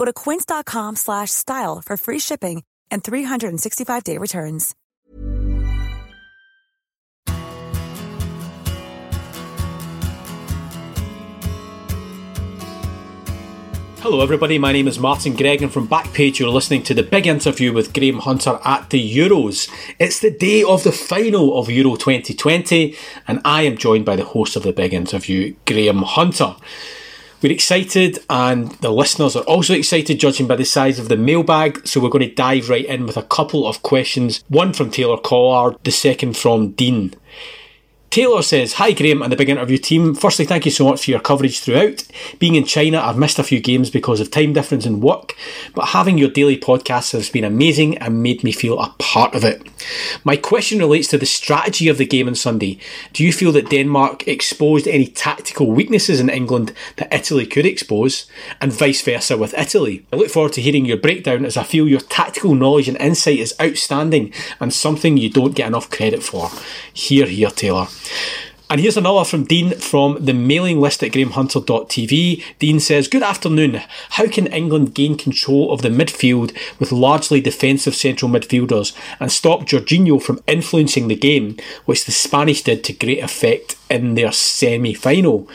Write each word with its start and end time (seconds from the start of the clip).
Go 0.00 0.06
to 0.06 0.14
quince.com 0.14 0.96
slash 0.96 1.30
style 1.30 1.82
for 1.84 1.98
free 1.98 2.18
shipping 2.18 2.62
and 2.90 3.04
365-day 3.04 4.16
returns. 4.16 4.74
Hello, 13.98 14.22
everybody. 14.22 14.56
My 14.58 14.72
name 14.72 14.88
is 14.88 14.98
Martin 14.98 15.36
Greig, 15.36 15.60
and 15.60 15.70
from 15.70 15.86
Backpage, 15.86 16.38
you're 16.38 16.48
listening 16.48 16.82
to 16.84 16.94
the 16.94 17.02
big 17.02 17.26
interview 17.26 17.70
with 17.74 17.92
Graham 17.92 18.20
Hunter 18.20 18.58
at 18.64 18.88
the 18.88 19.16
Euros. 19.16 19.70
It's 19.98 20.20
the 20.20 20.30
day 20.30 20.64
of 20.64 20.82
the 20.82 20.92
final 20.92 21.58
of 21.58 21.68
Euro 21.68 21.96
2020, 21.96 22.96
and 23.28 23.42
I 23.44 23.64
am 23.64 23.76
joined 23.76 24.06
by 24.06 24.16
the 24.16 24.24
host 24.24 24.56
of 24.56 24.62
the 24.62 24.72
big 24.72 24.94
interview, 24.94 25.54
Graham 25.66 25.98
Hunter. 25.98 26.56
We're 27.42 27.52
excited, 27.52 28.18
and 28.28 28.70
the 28.82 28.90
listeners 28.90 29.34
are 29.34 29.44
also 29.44 29.72
excited, 29.72 30.20
judging 30.20 30.46
by 30.46 30.56
the 30.56 30.64
size 30.64 30.98
of 30.98 31.08
the 31.08 31.16
mailbag. 31.16 31.86
So, 31.86 31.98
we're 31.98 32.10
going 32.10 32.28
to 32.28 32.34
dive 32.34 32.68
right 32.68 32.84
in 32.84 33.06
with 33.06 33.16
a 33.16 33.22
couple 33.22 33.66
of 33.66 33.82
questions 33.82 34.44
one 34.48 34.74
from 34.74 34.90
Taylor 34.90 35.16
Collard, 35.16 35.76
the 35.84 35.90
second 35.90 36.36
from 36.36 36.72
Dean. 36.72 37.14
Taylor 38.10 38.42
says, 38.42 38.74
Hi 38.74 38.90
Graham 38.90 39.22
and 39.22 39.32
the 39.32 39.36
big 39.36 39.48
interview 39.48 39.78
team. 39.78 40.16
Firstly, 40.16 40.44
thank 40.44 40.64
you 40.64 40.72
so 40.72 40.84
much 40.84 41.04
for 41.04 41.12
your 41.12 41.20
coverage 41.20 41.60
throughout. 41.60 42.02
Being 42.40 42.56
in 42.56 42.64
China, 42.64 43.00
I've 43.00 43.16
missed 43.16 43.38
a 43.38 43.44
few 43.44 43.60
games 43.60 43.88
because 43.88 44.18
of 44.18 44.32
time 44.32 44.52
difference 44.52 44.84
and 44.84 45.00
work, 45.00 45.36
but 45.76 45.86
having 45.86 46.18
your 46.18 46.28
daily 46.28 46.58
podcast 46.58 47.12
has 47.12 47.30
been 47.30 47.44
amazing 47.44 47.98
and 47.98 48.20
made 48.20 48.42
me 48.42 48.50
feel 48.50 48.80
a 48.80 48.92
part 48.98 49.36
of 49.36 49.44
it. 49.44 49.62
My 50.24 50.36
question 50.36 50.78
relates 50.78 51.08
to 51.08 51.18
the 51.18 51.26
strategy 51.26 51.88
of 51.88 51.98
the 51.98 52.06
game 52.06 52.28
on 52.28 52.34
Sunday. 52.34 52.78
Do 53.12 53.24
you 53.24 53.32
feel 53.32 53.52
that 53.52 53.70
Denmark 53.70 54.26
exposed 54.26 54.86
any 54.86 55.06
tactical 55.06 55.70
weaknesses 55.70 56.20
in 56.20 56.28
England 56.28 56.72
that 56.96 57.12
Italy 57.12 57.46
could 57.46 57.66
expose, 57.66 58.26
and 58.60 58.72
vice 58.72 59.02
versa 59.02 59.36
with 59.36 59.54
Italy? 59.58 60.04
I 60.12 60.16
look 60.16 60.30
forward 60.30 60.52
to 60.54 60.60
hearing 60.60 60.84
your 60.84 60.96
breakdown 60.96 61.44
as 61.44 61.56
I 61.56 61.62
feel 61.62 61.88
your 61.88 62.00
tactical 62.00 62.54
knowledge 62.54 62.88
and 62.88 62.96
insight 62.98 63.38
is 63.38 63.54
outstanding 63.60 64.32
and 64.60 64.72
something 64.72 65.16
you 65.16 65.30
don't 65.30 65.54
get 65.54 65.68
enough 65.68 65.90
credit 65.90 66.22
for. 66.22 66.50
Hear, 66.92 67.26
hear, 67.26 67.50
Taylor. 67.50 67.88
And 68.70 68.80
here's 68.80 68.96
another 68.96 69.24
from 69.24 69.42
Dean 69.42 69.72
from 69.72 70.24
the 70.24 70.32
mailing 70.32 70.80
list 70.80 71.02
at 71.02 71.10
grahamhunter.tv. 71.10 72.44
Dean 72.60 72.78
says, 72.78 73.08
Good 73.08 73.24
afternoon. 73.24 73.82
How 74.10 74.28
can 74.28 74.46
England 74.46 74.94
gain 74.94 75.16
control 75.18 75.72
of 75.72 75.82
the 75.82 75.88
midfield 75.88 76.56
with 76.78 76.92
largely 76.92 77.40
defensive 77.40 77.96
central 77.96 78.30
midfielders 78.30 78.96
and 79.18 79.32
stop 79.32 79.62
Jorginho 79.62 80.22
from 80.22 80.40
influencing 80.46 81.08
the 81.08 81.16
game, 81.16 81.56
which 81.86 82.04
the 82.04 82.12
Spanish 82.12 82.62
did 82.62 82.84
to 82.84 82.92
great 82.92 83.18
effect 83.18 83.74
in 83.90 84.14
their 84.14 84.30
semi 84.30 84.94
final? 84.94 85.48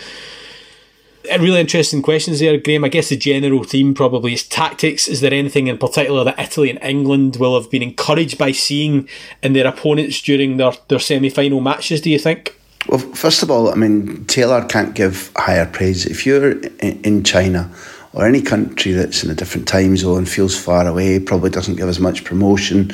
Uh, 1.32 1.40
really 1.40 1.62
interesting 1.62 2.02
questions 2.02 2.42
there, 2.42 2.58
Graham. 2.58 2.84
I 2.84 2.90
guess 2.90 3.08
the 3.08 3.16
general 3.16 3.64
theme 3.64 3.94
probably 3.94 4.34
is 4.34 4.44
tactics. 4.44 5.08
Is 5.08 5.22
there 5.22 5.34
anything 5.34 5.68
in 5.68 5.78
particular 5.78 6.26
that 6.26 6.38
Italy 6.38 6.70
and 6.70 6.84
England 6.84 7.38
will 7.38 7.58
have 7.58 7.72
been 7.72 7.82
encouraged 7.82 8.38
by 8.38 8.52
seeing 8.52 9.08
in 9.42 9.54
their 9.54 9.68
opponents 9.68 10.22
during 10.22 10.58
their, 10.58 10.74
their 10.90 11.00
semi 11.00 11.30
final 11.30 11.62
matches, 11.62 12.02
do 12.02 12.10
you 12.10 12.20
think? 12.20 12.60
Well, 12.88 13.00
first 13.00 13.42
of 13.42 13.50
all, 13.50 13.72
I 13.72 13.76
mean, 13.76 14.26
Taylor 14.26 14.64
can't 14.66 14.94
give 14.94 15.32
higher 15.36 15.66
praise. 15.66 16.06
If 16.06 16.26
you're 16.26 16.52
in 16.80 17.24
China 17.24 17.72
or 18.14 18.28
any 18.28 18.42
country 18.42 18.92
that's 18.92 19.24
in 19.24 19.32
a 19.32 19.36
different 19.36 19.68
time 19.68 19.98
zone, 19.98 20.26
feels 20.26 20.58
far 20.58 20.88
away, 20.88 21.20
probably 21.20 21.50
doesn't 21.50 21.76
give 21.76 21.90
as 21.90 22.00
much 22.00 22.24
promotion 22.24 22.92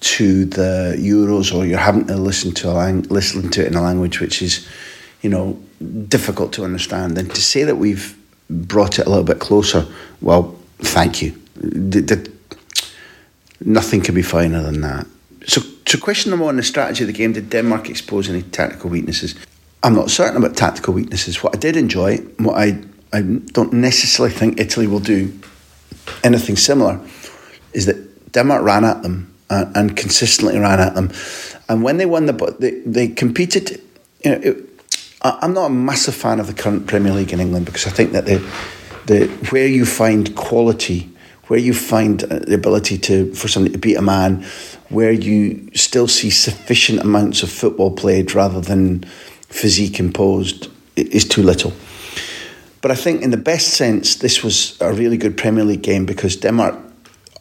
to 0.00 0.44
the 0.44 0.96
Euros, 0.98 1.54
or 1.54 1.64
you're 1.64 1.78
having 1.78 2.06
to 2.06 2.16
listen 2.16 2.52
to 2.52 2.70
a 2.70 2.72
lang- 2.72 3.02
listen 3.02 3.48
to 3.50 3.62
it 3.62 3.68
in 3.68 3.74
a 3.74 3.82
language 3.82 4.20
which 4.20 4.42
is, 4.42 4.66
you 5.22 5.30
know, 5.30 5.58
difficult 6.08 6.52
to 6.54 6.64
understand. 6.64 7.18
And 7.18 7.32
to 7.34 7.40
say 7.40 7.64
that 7.64 7.76
we've 7.76 8.16
brought 8.50 8.98
it 8.98 9.06
a 9.06 9.08
little 9.08 9.24
bit 9.24 9.38
closer, 9.38 9.86
well, 10.20 10.56
thank 10.78 11.22
you. 11.22 11.36
D- 11.60 12.00
d- 12.00 12.30
nothing 13.64 14.00
can 14.00 14.14
be 14.14 14.22
finer 14.22 14.62
than 14.62 14.80
that. 14.80 15.06
So, 15.46 15.62
so 15.86 15.98
question 15.98 16.30
number 16.30 16.44
one, 16.44 16.56
the 16.56 16.62
strategy 16.62 17.04
of 17.04 17.08
the 17.08 17.12
game, 17.12 17.32
did 17.32 17.50
Denmark 17.50 17.90
expose 17.90 18.28
any 18.28 18.42
tactical 18.42 18.90
weaknesses? 18.90 19.34
I'm 19.82 19.94
not 19.94 20.10
certain 20.10 20.36
about 20.36 20.56
tactical 20.56 20.94
weaknesses. 20.94 21.42
What 21.42 21.56
I 21.56 21.58
did 21.58 21.76
enjoy, 21.76 22.18
what 22.38 22.56
I, 22.56 22.78
I 23.12 23.22
don't 23.22 23.72
necessarily 23.72 24.34
think 24.34 24.60
Italy 24.60 24.86
will 24.86 25.00
do 25.00 25.36
anything 26.22 26.56
similar, 26.56 27.00
is 27.72 27.86
that 27.86 28.32
Denmark 28.32 28.62
ran 28.62 28.84
at 28.84 29.02
them 29.02 29.34
and, 29.50 29.76
and 29.76 29.96
consistently 29.96 30.58
ran 30.58 30.80
at 30.80 30.94
them. 30.94 31.10
And 31.68 31.82
when 31.82 31.96
they 31.96 32.06
won 32.06 32.26
the, 32.26 32.56
they, 32.58 32.80
they 32.80 33.08
competed, 33.08 33.82
you 34.24 34.30
know, 34.30 34.40
it, 34.42 34.68
I'm 35.22 35.52
not 35.52 35.66
a 35.66 35.70
massive 35.70 36.14
fan 36.14 36.40
of 36.40 36.48
the 36.48 36.54
current 36.54 36.86
Premier 36.86 37.12
League 37.12 37.32
in 37.32 37.40
England 37.40 37.66
because 37.66 37.86
I 37.86 37.90
think 37.90 38.12
that 38.12 38.26
the, 38.26 38.38
the 39.06 39.28
where 39.50 39.66
you 39.68 39.86
find 39.86 40.34
quality, 40.34 41.11
where 41.52 41.60
you 41.60 41.74
find 41.74 42.24
uh, 42.24 42.38
the 42.38 42.54
ability 42.54 42.96
to 42.96 43.30
for 43.34 43.46
somebody 43.46 43.74
to 43.74 43.78
beat 43.78 43.96
a 43.96 44.00
man, 44.00 44.42
where 44.88 45.12
you 45.12 45.68
still 45.74 46.08
see 46.08 46.30
sufficient 46.30 46.98
amounts 47.00 47.42
of 47.42 47.50
football 47.50 47.90
played 47.90 48.34
rather 48.34 48.58
than 48.58 49.04
physique 49.50 50.00
imposed, 50.00 50.70
is 50.96 51.28
too 51.28 51.42
little. 51.42 51.70
But 52.80 52.90
I 52.90 52.94
think, 52.94 53.20
in 53.20 53.32
the 53.32 53.36
best 53.36 53.74
sense, 53.74 54.16
this 54.16 54.42
was 54.42 54.80
a 54.80 54.94
really 54.94 55.18
good 55.18 55.36
Premier 55.36 55.62
League 55.62 55.82
game 55.82 56.06
because 56.06 56.36
Denmark 56.36 56.74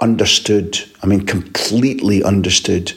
understood, 0.02 0.78
I 1.02 1.08
mean, 1.08 1.26
completely 1.26 2.22
understood 2.22 2.92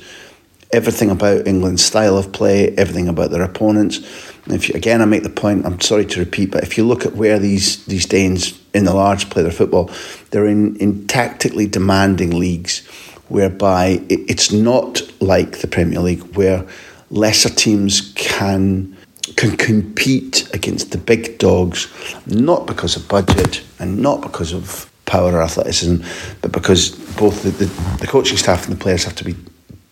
everything 0.73 1.11
about 1.11 1.47
England's 1.47 1.85
style 1.85 2.19
of 2.19 2.33
play, 2.33 2.75
everything 2.77 3.07
about 3.07 3.31
their 3.31 3.43
opponents. 3.43 3.99
And 4.45 4.55
if 4.55 4.69
you, 4.69 4.75
again, 4.75 5.01
I 5.01 5.05
make 5.05 5.23
the 5.23 5.31
point, 5.31 5.65
I'm 5.65 5.81
sorry 5.81 6.07
to 6.07 6.19
repeat, 6.19 6.51
but 6.51 6.65
if 6.65 6.77
you 6.77 6.85
look 6.85 7.07
at 7.07 7.15
where 7.15 7.39
these, 7.39 7.87
these 7.87 8.05
Danes 8.05 8.61
in 8.75 8.85
the 8.85 8.93
large 8.93 9.31
play 9.31 9.43
their 9.43 9.53
football, 9.53 9.89
they're 10.34 10.49
in, 10.49 10.75
in 10.78 11.06
tactically 11.06 11.69
demanding 11.69 12.37
leagues 12.37 12.84
whereby 13.28 14.00
it's 14.09 14.50
not 14.50 15.00
like 15.21 15.59
the 15.59 15.69
Premier 15.69 16.00
League 16.00 16.25
where 16.34 16.67
lesser 17.11 17.49
teams 17.49 18.12
can 18.17 18.97
can 19.37 19.56
compete 19.56 20.49
against 20.53 20.91
the 20.91 20.99
big 20.99 21.39
dogs, 21.39 21.87
not 22.27 22.67
because 22.67 22.97
of 22.97 23.06
budget 23.06 23.62
and 23.78 23.99
not 24.03 24.22
because 24.22 24.53
of 24.53 24.91
power 25.06 25.33
or 25.34 25.43
athleticism, 25.43 26.05
but 26.43 26.51
because 26.51 26.91
both 27.16 27.45
the, 27.45 27.51
the, 27.51 27.66
the 28.01 28.06
coaching 28.06 28.37
staff 28.37 28.66
and 28.66 28.77
the 28.77 28.81
players 28.83 29.05
have 29.05 29.15
to 29.15 29.25
be 29.25 29.37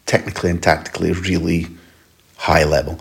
technically 0.07 0.51
and 0.51 0.61
tactically 0.61 1.13
really 1.13 1.69
high 2.37 2.65
level. 2.65 2.99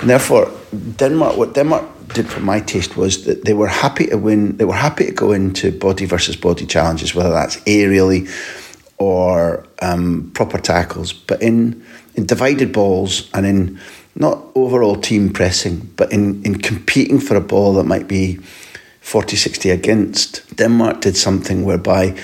And 0.00 0.10
therefore, 0.10 0.50
Denmark, 0.96 1.36
what 1.36 1.54
Denmark 1.54 2.01
did 2.14 2.28
for 2.28 2.40
my 2.40 2.60
taste 2.60 2.96
was 2.96 3.24
that 3.24 3.44
they 3.44 3.54
were 3.54 3.68
happy 3.68 4.06
to 4.06 4.16
win, 4.16 4.56
they 4.56 4.64
were 4.64 4.74
happy 4.74 5.06
to 5.06 5.12
go 5.12 5.32
into 5.32 5.72
body 5.72 6.04
versus 6.04 6.36
body 6.36 6.66
challenges, 6.66 7.14
whether 7.14 7.30
that's 7.30 7.56
aerially 7.64 8.28
or 8.98 9.66
um, 9.80 10.30
proper 10.34 10.58
tackles, 10.58 11.12
but 11.12 11.42
in, 11.42 11.84
in 12.14 12.24
divided 12.26 12.72
balls 12.72 13.28
and 13.34 13.44
in 13.46 13.80
not 14.14 14.44
overall 14.54 14.96
team 14.96 15.32
pressing, 15.32 15.90
but 15.96 16.12
in, 16.12 16.42
in 16.44 16.58
competing 16.58 17.18
for 17.18 17.34
a 17.34 17.40
ball 17.40 17.74
that 17.74 17.84
might 17.84 18.06
be 18.06 18.38
40 19.00 19.36
60 19.36 19.70
against, 19.70 20.56
Denmark 20.56 21.00
did 21.00 21.16
something 21.16 21.64
whereby 21.64 22.16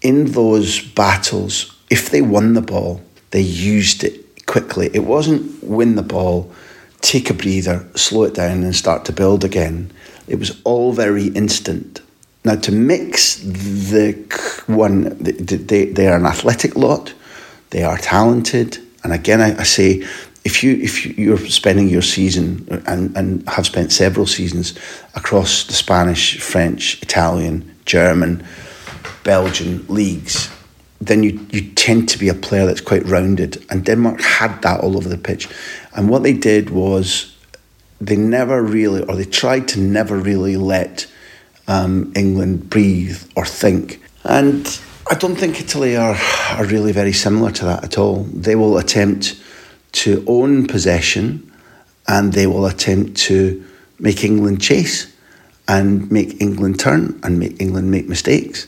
in 0.00 0.32
those 0.32 0.80
battles, 0.80 1.76
if 1.90 2.10
they 2.10 2.22
won 2.22 2.54
the 2.54 2.62
ball, 2.62 3.02
they 3.32 3.40
used 3.40 4.02
it 4.02 4.46
quickly. 4.46 4.90
It 4.94 5.04
wasn't 5.04 5.62
win 5.62 5.96
the 5.96 6.02
ball, 6.02 6.50
take 7.00 7.30
a 7.30 7.34
breather, 7.34 7.86
slow 7.94 8.24
it 8.24 8.34
down, 8.34 8.62
and 8.62 8.74
start 8.74 9.04
to 9.06 9.12
build 9.12 9.44
again. 9.44 9.90
It 10.28 10.38
was 10.38 10.60
all 10.64 10.92
very 10.92 11.26
instant. 11.28 12.00
Now, 12.44 12.56
to 12.56 12.72
mix 12.72 13.36
the 13.36 14.12
one, 14.66 15.16
they, 15.18 15.86
they 15.86 16.06
are 16.06 16.16
an 16.16 16.26
athletic 16.26 16.76
lot. 16.76 17.12
They 17.70 17.82
are 17.82 17.98
talented. 17.98 18.78
And 19.04 19.12
again, 19.12 19.40
I, 19.40 19.58
I 19.58 19.62
say, 19.64 20.04
if 20.44 20.62
you 20.62 20.76
if 20.76 21.18
you're 21.18 21.36
spending 21.36 21.88
your 21.88 22.02
season 22.02 22.82
and, 22.86 23.14
and 23.16 23.46
have 23.48 23.66
spent 23.66 23.92
several 23.92 24.26
seasons 24.26 24.74
across 25.14 25.64
the 25.64 25.74
Spanish, 25.74 26.40
French, 26.40 27.02
Italian, 27.02 27.76
German, 27.84 28.46
Belgian 29.22 29.86
leagues, 29.88 30.50
then 31.00 31.22
you, 31.22 31.40
you 31.50 31.62
tend 31.62 32.08
to 32.10 32.18
be 32.18 32.28
a 32.28 32.34
player 32.34 32.66
that's 32.66 32.80
quite 32.80 33.04
rounded. 33.06 33.64
And 33.70 33.84
Denmark 33.84 34.20
had 34.20 34.60
that 34.62 34.80
all 34.80 34.96
over 34.96 35.08
the 35.08 35.18
pitch. 35.18 35.48
And 35.96 36.08
what 36.08 36.22
they 36.22 36.34
did 36.34 36.70
was 36.70 37.34
they 38.00 38.16
never 38.16 38.62
really, 38.62 39.02
or 39.02 39.16
they 39.16 39.24
tried 39.24 39.68
to 39.68 39.80
never 39.80 40.18
really 40.18 40.56
let 40.56 41.10
um, 41.68 42.12
England 42.14 42.68
breathe 42.68 43.22
or 43.36 43.46
think. 43.46 44.02
And 44.24 44.80
I 45.10 45.14
don't 45.14 45.36
think 45.36 45.60
Italy 45.60 45.96
are, 45.96 46.16
are 46.50 46.64
really 46.66 46.92
very 46.92 47.12
similar 47.12 47.50
to 47.52 47.64
that 47.64 47.84
at 47.84 47.98
all. 47.98 48.24
They 48.24 48.54
will 48.54 48.76
attempt 48.78 49.40
to 49.92 50.24
own 50.26 50.66
possession 50.66 51.50
and 52.06 52.32
they 52.32 52.46
will 52.46 52.66
attempt 52.66 53.16
to 53.16 53.64
make 53.98 54.24
England 54.24 54.60
chase 54.60 55.12
and 55.68 56.10
make 56.10 56.40
England 56.40 56.80
turn 56.80 57.18
and 57.22 57.38
make 57.38 57.60
England 57.60 57.90
make 57.90 58.08
mistakes. 58.08 58.66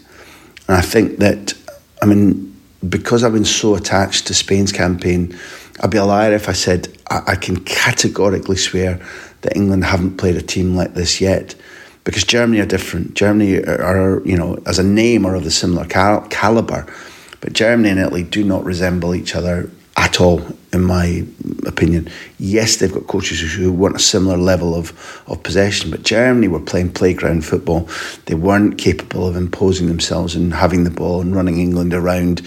And 0.69 0.77
I 0.77 0.81
think 0.81 1.19
that, 1.19 1.55
I 2.03 2.05
mean, 2.05 2.55
because 2.87 3.23
I've 3.23 3.33
been 3.33 3.45
so 3.45 3.77
attached 3.77 4.27
to 4.27 4.35
Spain's 4.35 4.73
campaign, 4.73 5.39
I'd 5.81 5.91
be 5.91 5.99
a 5.99 6.05
liar 6.05 6.33
if 6.33 6.49
I 6.49 6.53
said 6.53 6.89
I, 7.09 7.23
I 7.29 7.37
can 7.37 7.57
categorically 7.65 8.57
swear 8.57 9.01
that 9.43 9.57
England 9.57 9.85
haven't 9.85 10.17
played 10.17 10.37
a 10.37 10.43
team 10.43 10.75
like 10.75 10.95
this 10.95 11.21
yet. 11.21 11.55
Because 12.05 12.25
Germany 12.25 12.61
are 12.61 12.67
different. 12.67 13.15
Germany 13.15 13.65
are, 13.65 14.21
you 14.25 14.37
know, 14.37 14.61
as 14.67 14.81
a 14.81 14.83
name, 14.83 15.25
are 15.25 15.37
of 15.37 15.45
the 15.45 15.53
similar 15.53 15.87
cal- 15.87 16.27
caliber. 16.29 16.85
But 17.41 17.53
Germany 17.53 17.91
and 17.91 18.01
Italy 18.01 18.25
do 18.25 18.45
not 18.45 18.65
resemble 18.65 19.15
each 19.15 19.37
other 19.37 19.71
at 19.97 20.21
all, 20.21 20.41
in 20.73 20.83
my 20.83 21.25
opinion. 21.67 22.09
Yes, 22.39 22.77
they've 22.77 22.93
got 22.93 23.07
coaches 23.07 23.41
who 23.55 23.73
want 23.73 23.97
a 23.97 24.01
similar 24.01 24.37
level 24.37 24.75
of, 24.75 25.23
of 25.27 25.43
possession, 25.43 25.91
but 25.91 26.03
Germany 26.03 26.49
were 26.49 26.61
playing 26.61 26.93
playground 26.93 27.45
football. 27.45 27.89
They 28.27 28.35
weren't 28.35 28.79
capable 28.79 29.27
of 29.27 29.37
imposing 29.37 29.89
themselves 29.89 30.35
and 30.35 30.55
having 30.55 30.85
the 30.85 30.91
ball 30.91 31.21
and 31.21 31.37
running 31.37 31.59
England 31.59 31.93
around 31.93 32.43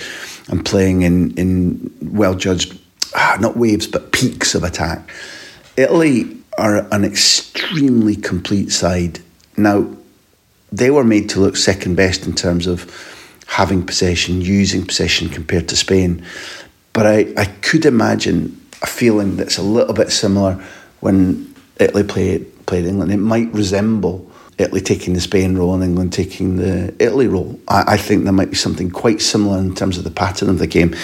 and 0.48 0.66
playing 0.66 1.04
in, 1.04 1.36
in 1.36 1.94
well 2.02 2.36
judged, 2.36 2.80
ah, 3.16 3.38
not 3.40 3.58
waves, 3.58 3.88
but 3.88 4.12
peaks 4.12 4.56
of 4.56 4.64
attack. 4.64 5.10
Italy 5.78 6.38
are 6.58 6.88
an 6.94 7.04
extremely 7.04 8.16
complete 8.16 8.72
side. 8.72 9.20
Now, 9.58 9.88
they 10.72 10.90
were 10.90 11.04
made 11.04 11.30
to 11.30 11.40
look 11.40 11.56
second 11.56 11.96
best 11.96 12.26
in 12.26 12.34
terms 12.34 12.68
of 12.68 12.92
having 13.48 13.86
possession, 13.86 14.42
using 14.42 14.86
possession 14.86 15.30
compared 15.30 15.70
to 15.70 15.76
Spain. 15.76 16.26
But 16.96 17.06
I, 17.06 17.34
I 17.36 17.46
could 17.62 17.86
imagine 17.86 18.60
a 18.82 18.88
feeling 18.88 19.36
that's 19.36 19.58
a 19.58 19.62
little 19.62 19.94
bit 19.94 20.12
similar 20.12 20.54
when 21.02 21.54
Italy 21.78 22.04
played, 22.04 22.66
played 22.66 22.86
England. 22.86 23.12
It 23.12 23.18
might 23.18 23.54
resemble 23.54 24.32
Italy 24.58 24.80
taking 24.80 25.14
the 25.14 25.20
Spain 25.20 25.58
role 25.58 25.74
and 25.76 25.84
England 25.84 26.14
taking 26.14 26.56
the 26.56 26.96
Italy 26.98 27.28
role. 27.28 27.60
I, 27.68 27.96
I, 27.96 27.98
think 27.98 28.24
there 28.24 28.32
might 28.32 28.50
be 28.50 28.56
something 28.56 28.90
quite 28.90 29.22
similar 29.22 29.58
in 29.60 29.76
terms 29.76 29.98
of 29.98 30.06
the 30.06 30.10
pattern 30.10 30.48
of 30.48 30.60
the 30.60 30.68
game. 30.68 30.96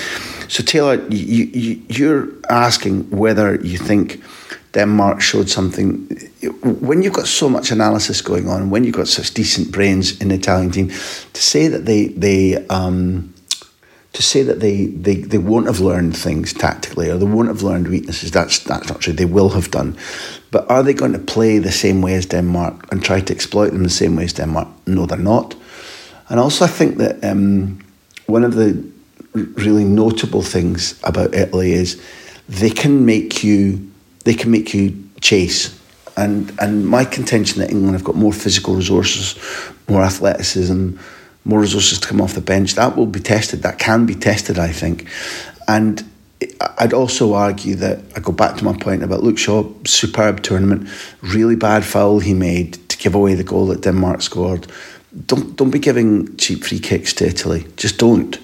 So, 0.48 0.64
Taylor, 0.64 0.96
you, 1.10 1.46
you, 1.46 1.82
you're 1.90 2.30
asking 2.50 3.10
whether 3.10 3.56
you 3.56 3.78
think 3.78 4.24
Denmark 4.72 5.20
showed 5.20 5.50
something. 5.50 6.08
When 6.64 7.02
you've 7.02 7.14
got 7.14 7.28
so 7.28 7.50
much 7.50 7.70
analysis 7.70 8.22
going 8.22 8.48
on, 8.48 8.70
when 8.70 8.86
you've 8.86 8.96
got 8.96 9.10
such 9.10 9.34
decent 9.34 9.74
brains 9.74 10.22
in 10.22 10.30
the 10.30 10.36
Italian 10.36 10.72
team, 10.72 10.88
to 10.88 11.42
say 11.42 11.68
that 11.68 11.86
they 11.86 12.08
they 12.08 12.66
um, 12.68 13.34
to 14.14 14.22
say 14.22 14.44
that 14.44 14.60
they, 14.60 14.88
they, 14.88 15.16
they 15.16 15.38
won't 15.38 15.68
have 15.68 15.80
learned 15.80 16.18
things 16.18 16.54
tactically 16.54 17.10
or 17.10 17.18
they 17.18 17.26
won't 17.26 17.48
have 17.48 17.64
learned 17.64 17.88
weaknesses, 17.88 18.32
that's, 18.32 18.60
that's 18.60 18.90
not 18.90 19.00
true. 19.00 19.14
They 19.14 19.26
will 19.26 19.50
have 19.50 19.72
done. 19.72 19.98
But 20.52 20.70
are 20.70 20.84
they 20.84 20.94
going 20.94 21.14
to 21.14 21.20
play 21.20 21.60
the 21.60 21.72
same 21.72 22.02
way 22.02 22.16
as 22.16 22.26
Denmark 22.26 22.92
and 22.92 23.04
try 23.04 23.22
to 23.22 23.34
exploit 23.34 23.70
them 23.70 23.84
the 23.84 23.90
same 23.90 24.18
way 24.18 24.26
as 24.26 24.34
Denmark? 24.34 24.68
No, 24.86 25.06
they're 25.06 25.18
not. 25.18 25.56
And 26.30 26.40
also, 26.40 26.66
I 26.66 26.68
think 26.68 26.98
that 26.98 27.24
um, 27.24 27.84
one 28.26 28.44
of 28.44 28.56
the 28.56 28.84
really 29.34 29.86
notable 29.86 30.42
things 30.42 31.00
about 31.04 31.34
Italy 31.34 31.72
is 31.72 32.02
they 32.50 32.70
can 32.70 33.06
make 33.06 33.44
you 33.44 33.92
they 34.24 34.34
can 34.34 34.52
make 34.52 34.74
you 34.74 35.10
chase. 35.22 35.78
And 36.18 36.52
and 36.60 36.86
my 36.86 37.06
contention 37.06 37.62
that 37.62 37.72
England 37.72 37.96
have 37.96 38.04
got 38.04 38.16
more 38.16 38.34
physical 38.34 38.76
resources, 38.76 39.36
more 39.88 40.04
athleticism, 40.04 40.98
more 41.44 41.60
resources 41.60 42.00
to 42.00 42.08
come 42.08 42.22
off 42.22 42.34
the 42.34 42.42
bench. 42.42 42.76
That 42.76 42.96
will 42.96 43.08
be 43.08 43.20
tested. 43.20 43.64
That 43.64 43.80
can 43.80 44.06
be 44.06 44.16
tested, 44.16 44.60
I 44.60 44.72
think. 44.72 45.08
And 45.68 46.04
I'd 46.78 46.94
also 46.94 47.34
argue 47.34 47.76
that 47.76 48.00
I 48.16 48.20
go 48.20 48.32
back 48.32 48.58
to 48.58 48.64
my 48.64 48.74
point 48.74 49.04
about 49.04 49.24
Luke 49.24 49.38
Shaw, 49.38 49.70
superb 49.86 50.42
tournament, 50.42 50.90
really 51.22 51.56
bad 51.56 51.86
foul 51.86 52.20
he 52.20 52.34
made 52.34 52.74
to 52.90 52.98
give 52.98 53.16
away 53.16 53.36
the 53.36 53.44
goal 53.44 53.68
that 53.68 53.82
Denmark 53.82 54.22
scored. 54.22 54.68
Don't 55.26 55.56
don't 55.56 55.72
be 55.72 55.80
giving 55.80 56.36
cheap 56.38 56.64
free 56.64 56.80
kicks 56.80 57.14
to 57.16 57.28
Italy. 57.28 57.68
Just 57.76 57.98
don't. 57.98 58.40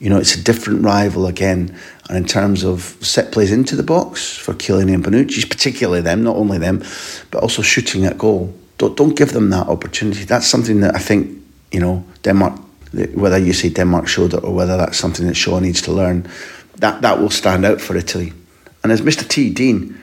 You 0.00 0.08
know, 0.08 0.18
it's 0.18 0.34
a 0.34 0.42
different 0.42 0.82
rival 0.82 1.26
again. 1.26 1.76
And 2.08 2.16
in 2.16 2.24
terms 2.24 2.64
of 2.64 2.96
set 3.00 3.32
plays 3.32 3.52
into 3.52 3.76
the 3.76 3.82
box 3.82 4.36
for 4.36 4.54
Chiellini 4.54 4.94
and 4.94 5.04
Bonucci, 5.04 5.48
particularly 5.48 6.00
them, 6.00 6.24
not 6.24 6.36
only 6.36 6.58
them, 6.58 6.82
but 7.30 7.42
also 7.42 7.62
shooting 7.62 8.04
at 8.04 8.18
goal. 8.18 8.52
Don't, 8.78 8.96
don't 8.96 9.16
give 9.16 9.32
them 9.32 9.50
that 9.50 9.68
opportunity. 9.68 10.24
That's 10.24 10.46
something 10.46 10.80
that 10.80 10.96
I 10.96 10.98
think 10.98 11.39
you 11.72 11.80
know, 11.80 12.04
Denmark, 12.22 12.60
whether 13.14 13.38
you 13.38 13.52
say 13.52 13.68
Denmark 13.68 14.08
showed 14.08 14.34
it 14.34 14.42
or 14.42 14.54
whether 14.54 14.76
that's 14.76 14.98
something 14.98 15.26
that 15.26 15.34
Shaw 15.34 15.60
needs 15.60 15.80
to 15.82 15.92
learn, 15.92 16.28
that, 16.76 17.02
that 17.02 17.20
will 17.20 17.30
stand 17.30 17.64
out 17.64 17.80
for 17.80 17.96
Italy. 17.96 18.32
And 18.82 18.92
as 18.92 19.02
Mr. 19.02 19.26
T, 19.26 19.50
Dean, 19.50 20.00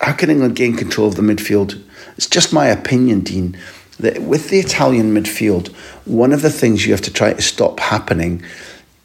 how 0.00 0.12
can 0.12 0.30
England 0.30 0.56
gain 0.56 0.76
control 0.76 1.08
of 1.08 1.16
the 1.16 1.22
midfield? 1.22 1.82
It's 2.16 2.26
just 2.26 2.52
my 2.52 2.66
opinion, 2.66 3.20
Dean, 3.20 3.56
that 3.98 4.22
with 4.22 4.50
the 4.50 4.58
Italian 4.58 5.14
midfield, 5.14 5.68
one 6.04 6.32
of 6.32 6.42
the 6.42 6.50
things 6.50 6.84
you 6.84 6.92
have 6.92 7.00
to 7.02 7.12
try 7.12 7.32
to 7.32 7.42
stop 7.42 7.80
happening 7.80 8.42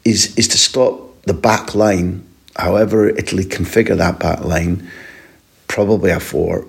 is, 0.04 0.36
is 0.36 0.48
to 0.48 0.58
stop 0.58 1.22
the 1.22 1.34
back 1.34 1.74
line, 1.74 2.26
however 2.56 3.08
Italy 3.08 3.44
configure 3.44 3.96
that 3.96 4.18
back 4.18 4.44
line, 4.44 4.88
probably 5.68 6.10
a 6.10 6.20
four, 6.20 6.66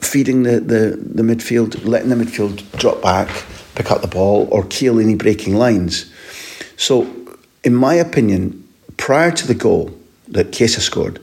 feeding 0.00 0.42
the, 0.44 0.60
the, 0.60 0.96
the 0.96 1.22
midfield, 1.22 1.84
letting 1.84 2.10
the 2.10 2.16
midfield 2.16 2.62
drop 2.78 3.02
back, 3.02 3.28
pick 3.76 3.90
up 3.90 4.02
the 4.02 4.08
ball, 4.08 4.48
or 4.50 4.64
Chiellini 4.64 5.16
breaking 5.16 5.54
lines. 5.54 6.10
So, 6.76 7.06
in 7.62 7.74
my 7.74 7.94
opinion, 7.94 8.66
prior 8.96 9.30
to 9.30 9.46
the 9.46 9.54
goal 9.54 9.96
that 10.28 10.52
Chiesa 10.52 10.80
scored, 10.80 11.20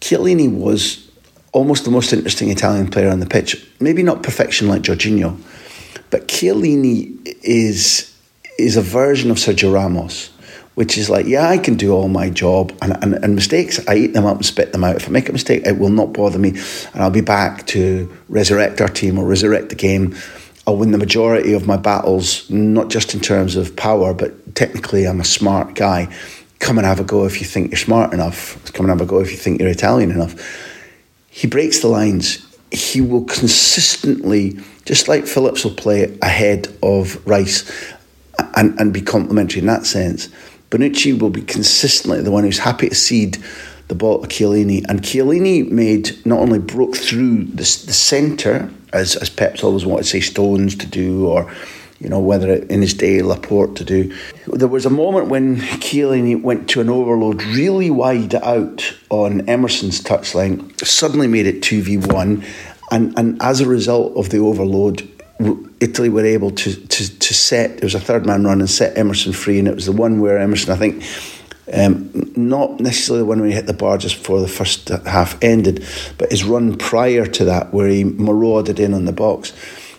Chiellini 0.00 0.52
was 0.52 1.08
almost 1.52 1.84
the 1.84 1.90
most 1.90 2.12
interesting 2.12 2.50
Italian 2.50 2.88
player 2.88 3.10
on 3.10 3.20
the 3.20 3.26
pitch. 3.26 3.66
Maybe 3.80 4.02
not 4.02 4.22
perfection 4.22 4.68
like 4.68 4.82
Jorginho, 4.82 5.38
but 6.10 6.28
Chiellini 6.28 7.18
is 7.42 8.06
is 8.58 8.76
a 8.76 8.82
version 8.82 9.30
of 9.30 9.38
Sergio 9.38 9.72
Ramos, 9.72 10.28
which 10.74 10.98
is 10.98 11.08
like, 11.08 11.26
yeah, 11.26 11.48
I 11.48 11.56
can 11.56 11.76
do 11.76 11.92
all 11.92 12.08
my 12.08 12.28
job 12.28 12.76
and, 12.82 12.96
and, 13.02 13.14
and 13.14 13.34
mistakes, 13.34 13.80
I 13.88 13.96
eat 13.96 14.12
them 14.12 14.26
up 14.26 14.36
and 14.36 14.44
spit 14.44 14.72
them 14.72 14.84
out. 14.84 14.96
If 14.96 15.08
I 15.08 15.10
make 15.10 15.30
a 15.30 15.32
mistake, 15.32 15.62
it 15.66 15.78
will 15.78 15.88
not 15.88 16.12
bother 16.12 16.38
me 16.38 16.50
and 16.50 17.02
I'll 17.02 17.10
be 17.10 17.22
back 17.22 17.66
to 17.68 18.14
resurrect 18.28 18.82
our 18.82 18.88
team 18.88 19.18
or 19.18 19.24
resurrect 19.24 19.70
the 19.70 19.76
game 19.76 20.14
I'll 20.70 20.76
win 20.76 20.92
the 20.92 20.98
majority 20.98 21.52
of 21.52 21.66
my 21.66 21.76
battles, 21.76 22.48
not 22.48 22.90
just 22.90 23.12
in 23.12 23.18
terms 23.18 23.56
of 23.56 23.74
power, 23.74 24.14
but 24.14 24.54
technically 24.54 25.04
I'm 25.04 25.20
a 25.20 25.24
smart 25.24 25.74
guy. 25.74 26.14
Come 26.60 26.78
and 26.78 26.86
have 26.86 27.00
a 27.00 27.04
go 27.04 27.24
if 27.24 27.40
you 27.40 27.46
think 27.46 27.72
you're 27.72 27.76
smart 27.76 28.14
enough. 28.14 28.72
Come 28.72 28.86
and 28.86 28.90
have 28.96 29.00
a 29.00 29.10
go 29.10 29.18
if 29.18 29.32
you 29.32 29.36
think 29.36 29.60
you're 29.60 29.68
Italian 29.68 30.12
enough. 30.12 30.36
He 31.28 31.48
breaks 31.48 31.80
the 31.80 31.88
lines. 31.88 32.46
He 32.70 33.00
will 33.00 33.24
consistently, 33.24 34.60
just 34.84 35.08
like 35.08 35.26
Phillips 35.26 35.64
will 35.64 35.74
play 35.74 36.16
ahead 36.22 36.68
of 36.84 37.26
Rice 37.26 37.68
and, 38.54 38.78
and 38.78 38.92
be 38.92 39.00
complementary 39.00 39.62
in 39.62 39.66
that 39.66 39.86
sense. 39.86 40.28
Bonucci 40.70 41.18
will 41.18 41.30
be 41.30 41.42
consistently 41.42 42.22
the 42.22 42.30
one 42.30 42.44
who's 42.44 42.60
happy 42.60 42.90
to 42.90 42.94
cede 42.94 43.38
the 43.88 43.96
ball 43.96 44.20
to 44.20 44.28
Chiellini. 44.28 44.84
And 44.88 45.02
Chiellini 45.02 45.68
made, 45.68 46.24
not 46.24 46.38
only 46.38 46.60
broke 46.60 46.94
through 46.94 47.46
the, 47.46 47.56
the 47.56 47.64
centre, 47.92 48.70
as, 48.92 49.16
as 49.16 49.30
Pep's 49.30 49.62
always 49.62 49.86
wanted 49.86 50.02
to 50.04 50.08
say 50.08 50.20
Stones 50.20 50.74
to 50.76 50.86
do, 50.86 51.26
or 51.26 51.52
you 52.00 52.08
know, 52.08 52.18
whether 52.18 52.54
in 52.54 52.80
his 52.80 52.94
day 52.94 53.20
Laporte 53.20 53.76
to 53.76 53.84
do. 53.84 54.16
There 54.46 54.68
was 54.68 54.86
a 54.86 54.90
moment 54.90 55.28
when 55.28 55.56
Chiellini 55.56 56.40
went 56.40 56.68
to 56.70 56.80
an 56.80 56.88
overload 56.88 57.42
really 57.42 57.90
wide 57.90 58.34
out 58.36 58.96
on 59.10 59.46
Emerson's 59.48 60.00
touchline, 60.00 60.84
suddenly 60.84 61.26
made 61.26 61.46
it 61.46 61.60
2v1, 61.60 62.44
and, 62.90 63.18
and 63.18 63.40
as 63.42 63.60
a 63.60 63.66
result 63.66 64.16
of 64.16 64.30
the 64.30 64.38
overload, 64.38 65.06
Italy 65.80 66.08
were 66.08 66.24
able 66.24 66.50
to, 66.50 66.74
to, 66.74 67.18
to 67.18 67.34
set, 67.34 67.78
there 67.78 67.86
was 67.86 67.94
a 67.94 68.00
third 68.00 68.26
man 68.26 68.44
run 68.44 68.60
and 68.60 68.70
set 68.70 68.96
Emerson 68.96 69.32
free, 69.32 69.58
and 69.58 69.68
it 69.68 69.74
was 69.74 69.86
the 69.86 69.92
one 69.92 70.20
where 70.20 70.38
Emerson, 70.38 70.72
I 70.72 70.76
think, 70.76 71.02
um, 71.72 72.10
not 72.36 72.80
necessarily 72.80 73.22
the 73.22 73.26
when 73.26 73.44
he 73.44 73.52
hit 73.52 73.66
the 73.66 73.72
bar 73.72 73.98
just 73.98 74.18
before 74.18 74.40
the 74.40 74.48
first 74.48 74.88
half 74.88 75.42
ended, 75.42 75.84
but 76.18 76.30
his 76.30 76.44
run 76.44 76.76
prior 76.76 77.26
to 77.26 77.44
that, 77.44 77.72
where 77.72 77.88
he 77.88 78.04
marauded 78.04 78.80
in 78.80 78.94
on 78.94 79.04
the 79.04 79.12
box. 79.12 79.52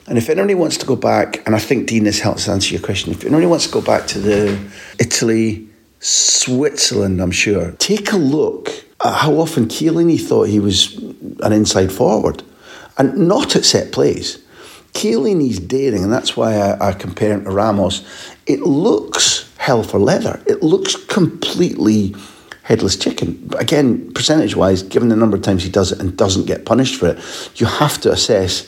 And 0.08 0.18
if 0.18 0.30
anybody 0.30 0.56
wants 0.56 0.78
to 0.78 0.86
go 0.86 0.96
back, 0.96 1.46
and 1.46 1.56
I 1.56 1.60
think 1.60 1.88
Dean, 1.88 2.04
this 2.04 2.20
helps 2.20 2.50
answer 2.50 2.74
your 2.74 2.84
question. 2.84 3.12
If 3.12 3.24
anybody 3.24 3.46
wants 3.46 3.68
to 3.68 3.72
go 3.72 3.82
back 3.82 4.08
to 4.08 4.20
the 4.20 4.60
Italy 5.00 5.70
Switzerland, 6.00 7.22
I'm 7.22 7.32
sure. 7.32 7.72
Take 7.74 8.12
a 8.12 8.18
look 8.18 8.70
at 9.04 9.14
how 9.14 9.36
often 9.36 9.68
Chiellini 9.68 10.20
thought 10.20 10.50
he 10.50 10.60
was 10.60 10.98
an 11.42 11.54
inside 11.54 11.92
forward 11.92 12.44
and 12.98 13.28
not 13.28 13.56
at 13.56 13.66
set 13.66 13.92
plays. 13.92 14.40
Chiellini's 14.94 15.60
daring, 15.60 16.04
and 16.04 16.12
that's 16.12 16.36
why 16.36 16.56
I, 16.56 16.90
I 16.90 16.94
compare 16.94 17.34
him 17.34 17.46
to 17.46 17.52
Ramos. 17.52 18.04
It 18.46 18.60
looks 18.60 19.51
hell 19.62 19.84
for 19.84 20.00
leather. 20.00 20.42
It 20.48 20.64
looks 20.64 20.96
completely 20.96 22.16
headless 22.64 22.98
chicken. 22.98 23.40
But 23.46 23.62
again, 23.62 24.12
percentage 24.14 24.56
wise, 24.56 24.82
given 24.82 25.10
the 25.10 25.16
number 25.16 25.38
of 25.38 25.44
times 25.44 25.62
he 25.62 25.70
does 25.70 25.92
it 25.92 26.00
and 26.00 26.18
doesn't 26.18 26.48
get 26.48 26.66
punished 26.66 27.00
for 27.00 27.10
it, 27.10 27.20
you 27.60 27.68
have 27.68 28.02
to 28.02 28.12
assess 28.12 28.68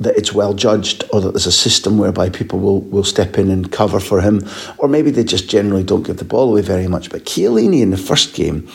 that 0.00 0.14
it's 0.18 0.34
well 0.34 0.52
judged 0.52 1.02
or 1.14 1.22
that 1.22 1.30
there's 1.30 1.46
a 1.46 1.52
system 1.52 1.96
whereby 1.96 2.28
people 2.28 2.58
will, 2.58 2.82
will 2.82 3.04
step 3.04 3.38
in 3.38 3.50
and 3.50 3.72
cover 3.72 3.98
for 3.98 4.20
him, 4.20 4.46
or 4.76 4.86
maybe 4.86 5.10
they 5.10 5.24
just 5.24 5.48
generally 5.48 5.82
don't 5.82 6.02
give 6.02 6.18
the 6.18 6.26
ball 6.26 6.50
away 6.50 6.60
very 6.60 6.88
much. 6.88 7.08
But 7.08 7.24
Chiellini 7.24 7.80
in 7.80 7.88
the 7.90 7.96
first 7.96 8.34
game, 8.34 8.68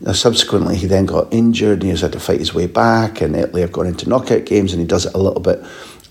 now 0.00 0.12
subsequently 0.12 0.76
he 0.76 0.86
then 0.86 1.04
got 1.04 1.30
injured 1.34 1.80
and 1.80 1.82
he 1.82 1.90
has 1.90 2.00
had 2.00 2.12
to 2.12 2.20
fight 2.20 2.38
his 2.38 2.54
way 2.54 2.66
back, 2.66 3.20
and 3.20 3.36
Italy 3.36 3.60
have 3.60 3.72
gone 3.72 3.86
into 3.86 4.08
knockout 4.08 4.46
games 4.46 4.72
and 4.72 4.80
he 4.80 4.86
does 4.86 5.04
it 5.04 5.12
a 5.12 5.18
little 5.18 5.42
bit 5.42 5.62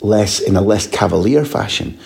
less 0.02 0.40
in 0.40 0.56
a 0.56 0.62
less 0.62 0.86
cavalier 0.86 1.46
fashion. 1.46 1.98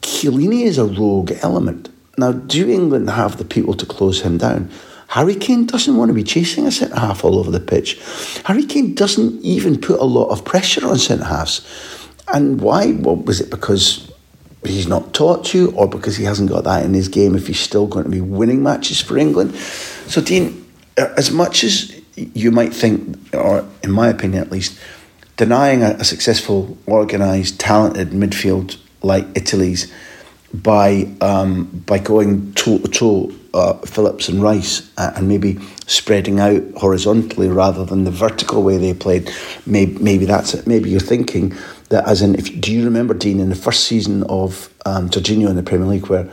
Chiellini 0.00 0.62
is 0.62 0.78
a 0.78 0.86
rogue 0.86 1.32
element. 1.42 1.90
Now, 2.16 2.32
do 2.32 2.68
England 2.68 3.10
have 3.10 3.38
the 3.38 3.44
people 3.44 3.74
to 3.74 3.86
close 3.86 4.22
him 4.22 4.38
down? 4.38 4.70
Harry 5.08 5.34
Kane 5.34 5.66
doesn't 5.66 5.96
want 5.96 6.08
to 6.08 6.14
be 6.14 6.24
chasing 6.24 6.66
a 6.66 6.72
centre 6.72 6.98
half 6.98 7.24
all 7.24 7.38
over 7.38 7.50
the 7.50 7.60
pitch. 7.60 8.00
Harry 8.44 8.64
Kane 8.64 8.94
doesn't 8.94 9.42
even 9.44 9.80
put 9.80 10.00
a 10.00 10.04
lot 10.04 10.28
of 10.30 10.44
pressure 10.44 10.86
on 10.86 10.98
centre 10.98 11.24
halves. 11.24 11.60
And 12.32 12.60
why? 12.60 12.92
Well, 12.92 13.16
was 13.16 13.40
it 13.40 13.50
because 13.50 14.10
he's 14.64 14.88
not 14.88 15.12
taught 15.12 15.52
you, 15.52 15.72
or 15.72 15.86
because 15.86 16.16
he 16.16 16.24
hasn't 16.24 16.48
got 16.48 16.64
that 16.64 16.84
in 16.84 16.94
his 16.94 17.08
game 17.08 17.34
if 17.34 17.46
he's 17.46 17.60
still 17.60 17.86
going 17.86 18.04
to 18.04 18.10
be 18.10 18.20
winning 18.20 18.62
matches 18.62 19.00
for 19.00 19.18
England? 19.18 19.54
So, 19.54 20.20
Dean, 20.20 20.64
as 20.96 21.30
much 21.30 21.64
as 21.64 22.00
you 22.16 22.50
might 22.50 22.72
think, 22.74 23.34
or 23.34 23.64
in 23.82 23.90
my 23.90 24.08
opinion 24.08 24.42
at 24.42 24.50
least, 24.50 24.78
denying 25.36 25.82
a, 25.82 25.90
a 25.90 26.04
successful, 26.04 26.78
organised, 26.88 27.60
talented 27.60 28.10
midfield 28.10 28.78
like 29.02 29.26
Italy's 29.34 29.92
by 30.62 31.08
um, 31.20 31.64
by 31.86 31.98
going 31.98 32.52
toe 32.54 32.78
to 32.78 32.88
toe 32.88 33.32
uh, 33.54 33.74
Phillips 33.78 34.28
and 34.28 34.42
Rice 34.42 34.90
uh, 34.96 35.12
and 35.16 35.28
maybe 35.28 35.58
spreading 35.86 36.40
out 36.40 36.62
horizontally 36.76 37.48
rather 37.48 37.84
than 37.84 38.04
the 38.04 38.10
vertical 38.10 38.62
way 38.62 38.78
they 38.78 38.94
played. 38.94 39.30
Maybe, 39.66 39.96
maybe 39.98 40.24
that's 40.24 40.54
it. 40.54 40.66
Maybe 40.66 40.90
you're 40.90 41.00
thinking 41.00 41.54
that 41.88 42.06
as 42.08 42.22
in 42.22 42.34
if 42.36 42.60
do 42.60 42.72
you 42.72 42.84
remember 42.84 43.14
Dean 43.14 43.40
in 43.40 43.48
the 43.48 43.56
first 43.56 43.84
season 43.84 44.22
of 44.24 44.72
um, 44.86 45.08
Jorginho 45.08 45.48
in 45.48 45.56
the 45.56 45.62
Premier 45.62 45.86
League 45.86 46.06
where 46.06 46.30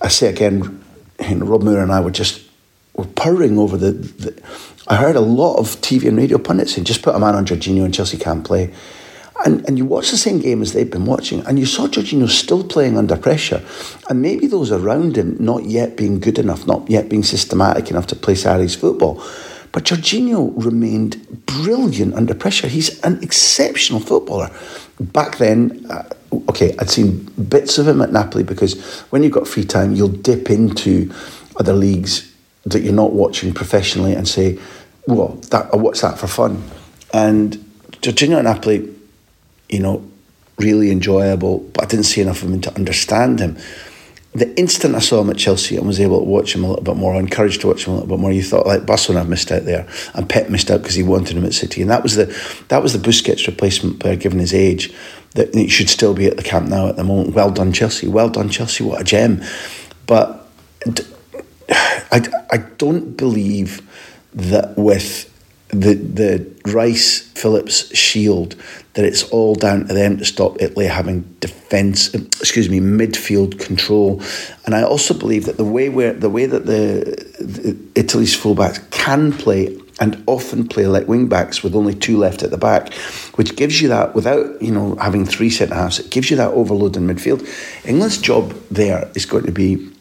I 0.00 0.08
say 0.08 0.28
again, 0.28 0.82
you 1.20 1.36
know, 1.36 1.46
Rob 1.46 1.62
Moore 1.62 1.80
and 1.80 1.92
I 1.92 2.00
were 2.00 2.10
just 2.10 2.42
were 2.94 3.06
purring 3.06 3.58
over 3.58 3.76
the, 3.76 3.92
the 3.92 4.42
I 4.88 4.96
heard 4.96 5.16
a 5.16 5.20
lot 5.20 5.56
of 5.56 5.66
TV 5.80 6.08
and 6.08 6.16
radio 6.16 6.38
pundits 6.38 6.74
saying 6.74 6.84
just 6.84 7.02
put 7.02 7.14
a 7.14 7.18
man 7.18 7.36
on 7.36 7.46
Jorginho 7.46 7.84
and 7.84 7.94
Chelsea 7.94 8.18
can't 8.18 8.44
play. 8.44 8.72
And, 9.44 9.66
and 9.66 9.78
you 9.78 9.84
watch 9.84 10.10
the 10.10 10.16
same 10.16 10.38
game 10.38 10.62
as 10.62 10.72
they've 10.72 10.90
been 10.90 11.06
watching, 11.06 11.44
and 11.46 11.58
you 11.58 11.66
saw 11.66 11.86
Jorginho 11.86 12.28
still 12.28 12.62
playing 12.62 12.96
under 12.96 13.16
pressure. 13.16 13.64
And 14.08 14.22
maybe 14.22 14.46
those 14.46 14.70
around 14.70 15.16
him 15.16 15.36
not 15.40 15.64
yet 15.64 15.96
being 15.96 16.20
good 16.20 16.38
enough, 16.38 16.66
not 16.66 16.88
yet 16.88 17.08
being 17.08 17.22
systematic 17.22 17.90
enough 17.90 18.06
to 18.08 18.16
play 18.16 18.34
Sarri's 18.34 18.74
football. 18.74 19.22
But 19.72 19.84
Jorginho 19.84 20.52
remained 20.62 21.46
brilliant 21.46 22.14
under 22.14 22.34
pressure. 22.34 22.68
He's 22.68 23.00
an 23.00 23.22
exceptional 23.22 24.00
footballer. 24.00 24.50
Back 25.00 25.38
then, 25.38 25.86
uh, 25.90 26.04
okay, 26.50 26.76
I'd 26.78 26.90
seen 26.90 27.24
bits 27.48 27.78
of 27.78 27.88
him 27.88 28.02
at 28.02 28.12
Napoli 28.12 28.44
because 28.44 29.00
when 29.10 29.22
you've 29.22 29.32
got 29.32 29.48
free 29.48 29.64
time, 29.64 29.94
you'll 29.94 30.08
dip 30.08 30.50
into 30.50 31.10
other 31.56 31.72
leagues 31.72 32.32
that 32.64 32.82
you're 32.82 32.92
not 32.92 33.12
watching 33.12 33.54
professionally 33.54 34.12
and 34.12 34.28
say, 34.28 34.58
well, 35.06 35.28
that, 35.50 35.72
I 35.72 35.76
watch 35.76 36.02
that 36.02 36.18
for 36.18 36.26
fun. 36.26 36.62
And 37.12 37.54
Jorginho 38.02 38.38
at 38.38 38.44
Napoli, 38.44 38.94
you 39.72 39.80
know, 39.80 40.08
really 40.58 40.90
enjoyable, 40.90 41.58
but 41.58 41.84
I 41.84 41.86
didn't 41.86 42.04
see 42.04 42.20
enough 42.20 42.42
of 42.42 42.52
him 42.52 42.60
to 42.60 42.74
understand 42.74 43.40
him. 43.40 43.56
The 44.34 44.56
instant 44.58 44.94
I 44.94 45.00
saw 45.00 45.20
him 45.20 45.30
at 45.30 45.36
Chelsea 45.36 45.76
and 45.76 45.86
was 45.86 46.00
able 46.00 46.18
to 46.20 46.24
watch 46.24 46.54
him 46.54 46.64
a 46.64 46.68
little 46.68 46.84
bit 46.84 46.96
more, 46.96 47.14
encouraged 47.16 47.62
to 47.62 47.66
watch 47.66 47.86
him 47.86 47.92
a 47.92 47.96
little 47.96 48.08
bit 48.08 48.20
more, 48.20 48.32
you 48.32 48.42
thought 48.42 48.66
like 48.66 48.86
Barcelona 48.86 49.28
missed 49.28 49.50
out 49.50 49.64
there, 49.64 49.86
and 50.14 50.28
Pep 50.28 50.48
missed 50.48 50.70
out 50.70 50.82
because 50.82 50.94
he 50.94 51.02
wanted 51.02 51.36
him 51.36 51.44
at 51.44 51.54
City, 51.54 51.82
and 51.82 51.90
that 51.90 52.02
was 52.02 52.16
the 52.16 52.26
that 52.68 52.82
was 52.82 52.92
the 52.92 52.98
Busquets 52.98 53.46
replacement 53.46 54.00
player 54.00 54.16
given 54.16 54.38
his 54.38 54.54
age 54.54 54.94
that 55.34 55.54
he 55.54 55.68
should 55.68 55.90
still 55.90 56.14
be 56.14 56.26
at 56.26 56.36
the 56.36 56.42
Camp 56.42 56.68
Nou 56.68 56.88
at 56.88 56.96
the 56.96 57.04
moment. 57.04 57.34
Well 57.34 57.50
done 57.50 57.72
Chelsea, 57.72 58.08
well 58.08 58.28
done 58.28 58.48
Chelsea, 58.48 58.84
what 58.84 59.00
a 59.00 59.04
gem! 59.04 59.42
But 60.06 60.46
I 61.68 62.22
I 62.50 62.56
don't 62.78 63.16
believe 63.16 63.82
that 64.32 64.78
with 64.78 65.28
the 65.68 65.94
the 65.94 66.46
Rice 66.72 67.21
Phillips 67.34 67.94
shield 67.96 68.56
that 68.94 69.04
it's 69.04 69.24
all 69.30 69.54
down 69.54 69.86
to 69.86 69.94
them 69.94 70.18
to 70.18 70.24
stop 70.24 70.60
Italy 70.60 70.86
having 70.86 71.22
defence 71.40 72.14
um, 72.14 72.26
excuse 72.40 72.68
me 72.68 72.80
midfield 72.80 73.58
control 73.58 74.20
and 74.64 74.74
I 74.74 74.82
also 74.82 75.14
believe 75.14 75.46
that 75.46 75.56
the 75.56 75.64
way 75.64 75.88
where 75.88 76.12
the 76.12 76.30
way 76.30 76.46
that 76.46 76.66
the, 76.66 77.34
the 77.40 77.76
Italy's 77.94 78.36
fullbacks 78.36 78.90
can 78.90 79.32
play 79.32 79.78
and 80.00 80.22
often 80.26 80.66
play 80.66 80.86
like 80.86 81.06
wing 81.06 81.28
backs 81.28 81.62
with 81.62 81.76
only 81.76 81.94
two 81.94 82.18
left 82.18 82.42
at 82.42 82.50
the 82.50 82.58
back, 82.58 82.92
which 83.36 83.54
gives 83.54 83.80
you 83.80 83.88
that 83.88 84.14
without 84.14 84.60
you 84.60 84.72
know 84.72 84.96
having 84.96 85.24
three 85.24 85.50
centre 85.50 85.74
halves. 85.74 86.00
It 86.00 86.10
gives 86.10 86.30
you 86.30 86.36
that 86.38 86.50
overload 86.52 86.96
in 86.96 87.06
midfield. 87.06 87.46
England's 87.86 88.18
job 88.18 88.52
there 88.70 89.10
is 89.14 89.26
going 89.26 89.44
to 89.44 89.52
be 89.52 89.91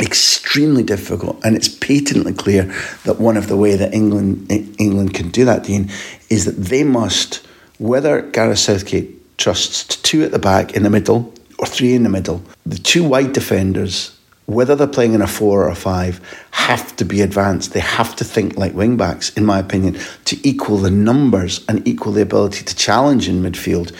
extremely 0.00 0.82
difficult 0.82 1.38
and 1.44 1.54
it's 1.54 1.68
patently 1.68 2.32
clear 2.32 2.64
that 3.04 3.20
one 3.20 3.36
of 3.36 3.46
the 3.46 3.56
way 3.56 3.76
that 3.76 3.94
England 3.94 4.50
England 4.78 5.14
can 5.14 5.28
do 5.30 5.44
that 5.44 5.64
Dean 5.64 5.88
is 6.28 6.44
that 6.46 6.56
they 6.56 6.82
must 6.82 7.46
whether 7.78 8.22
Gareth 8.22 8.58
Southgate 8.58 9.38
trusts 9.38 9.96
two 9.96 10.24
at 10.24 10.32
the 10.32 10.38
back 10.38 10.74
in 10.74 10.82
the 10.82 10.90
middle 10.90 11.32
or 11.58 11.66
three 11.66 11.94
in 11.94 12.02
the 12.02 12.08
middle 12.08 12.42
the 12.66 12.78
two 12.78 13.04
wide 13.04 13.32
defenders 13.32 14.14
whether 14.46 14.76
they're 14.76 14.86
playing 14.86 15.14
in 15.14 15.22
a 15.22 15.26
four 15.26 15.64
or 15.64 15.68
a 15.68 15.74
five 15.74 16.20
have 16.50 16.94
to 16.96 17.04
be 17.04 17.22
advanced. 17.22 17.72
They 17.72 17.80
have 17.80 18.14
to 18.16 18.24
think 18.24 18.56
like 18.56 18.74
wing 18.74 18.96
backs 18.96 19.30
in 19.30 19.44
my 19.46 19.58
opinion 19.58 19.98
to 20.26 20.48
equal 20.48 20.78
the 20.78 20.90
numbers 20.90 21.64
and 21.66 21.86
equal 21.88 22.12
the 22.12 22.22
ability 22.22 22.64
to 22.64 22.76
challenge 22.76 23.28
in 23.28 23.42
midfield. 23.42 23.94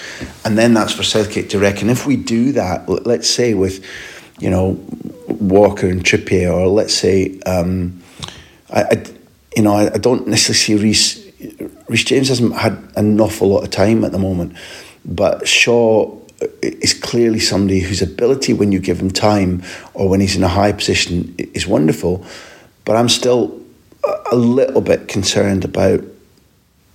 And 0.45 0.59
then 0.59 0.75
that's 0.75 0.93
for 0.93 1.03
Southgate 1.03 1.51
to 1.51 1.59
reckon 1.59 1.89
if 1.89 2.07
we 2.07 2.17
do 2.17 2.53
that 2.53 2.89
let's 3.07 3.29
say 3.29 3.55
with 3.55 3.85
you 4.39 4.51
know 4.51 4.79
Walker 5.29 5.89
and 5.89 6.03
Trippier, 6.05 6.53
or 6.53 6.67
let's 6.69 6.95
say, 6.95 7.39
um, 7.47 8.03
I, 8.71 8.83
I, 8.83 9.05
you 9.57 9.63
know, 9.63 9.75
I, 9.75 9.95
I 9.95 9.99
don't 9.99 10.27
necessarily 10.27 10.93
see 10.95 11.21
Reece. 11.21 11.25
Reece 11.89 12.05
James 12.05 12.29
hasn't 12.29 12.55
had 12.55 12.79
an 12.97 13.21
awful 13.21 13.49
lot 13.49 13.63
of 13.65 13.71
time 13.71 14.05
at 14.05 14.13
the 14.13 14.19
moment, 14.19 14.57
but 15.05 15.47
Shaw 15.47 16.19
is 16.63 16.95
clearly 16.95 17.41
somebody 17.41 17.81
whose 17.81 18.03
ability, 18.03 18.53
when 18.53 18.73
you 18.73 18.81
give 18.81 19.01
him 19.01 19.11
time 19.11 19.63
or 19.93 20.09
when 20.09 20.21
he's 20.21 20.37
in 20.37 20.43
a 20.43 20.49
high 20.49 20.73
position, 20.73 21.35
is 21.39 21.67
wonderful. 21.67 22.25
But 22.85 22.97
I'm 22.97 23.09
still 23.09 23.61
a 24.31 24.37
little 24.37 24.81
bit 24.81 25.09
concerned 25.09 25.65
about 25.65 26.03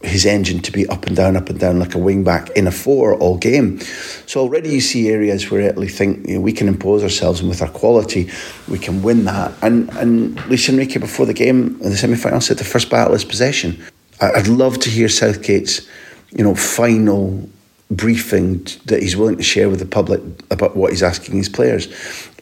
his 0.01 0.25
engine 0.25 0.59
to 0.61 0.71
be 0.71 0.87
up 0.87 1.05
and 1.07 1.15
down, 1.15 1.35
up 1.35 1.49
and 1.49 1.59
down 1.59 1.79
like 1.79 1.93
a 1.93 1.97
wing 1.97 2.23
back 2.23 2.49
in 2.51 2.67
a 2.67 2.71
four 2.71 3.15
all 3.15 3.37
game. 3.37 3.79
So 4.27 4.39
already 4.39 4.69
you 4.69 4.81
see 4.81 5.09
areas 5.09 5.51
where 5.51 5.61
Italy 5.61 5.89
think 5.89 6.27
you 6.27 6.35
know, 6.35 6.41
we 6.41 6.53
can 6.53 6.67
impose 6.67 7.03
ourselves 7.03 7.41
and 7.41 7.49
with 7.49 7.61
our 7.61 7.69
quality 7.69 8.29
we 8.69 8.79
can 8.79 9.01
win 9.01 9.25
that. 9.25 9.51
And 9.61 9.89
and 9.97 10.35
Luis 10.47 10.69
Enrique 10.69 10.99
before 10.99 11.25
the 11.25 11.33
game 11.33 11.79
in 11.81 11.89
the 11.89 11.97
semi 11.97 12.15
final 12.15 12.39
said 12.39 12.57
the 12.57 12.63
first 12.63 12.89
battle 12.89 13.13
is 13.13 13.25
possession. 13.25 13.83
I'd 14.21 14.47
love 14.47 14.79
to 14.79 14.89
hear 14.89 15.09
Southgate's 15.09 15.87
you 16.31 16.43
know 16.43 16.55
final 16.55 17.49
briefing 17.91 18.65
that 18.85 19.01
he's 19.01 19.17
willing 19.17 19.37
to 19.37 19.43
share 19.43 19.69
with 19.69 19.79
the 19.79 19.85
public 19.85 20.21
about 20.51 20.77
what 20.77 20.91
he's 20.91 21.03
asking 21.03 21.35
his 21.35 21.49
players. 21.49 21.87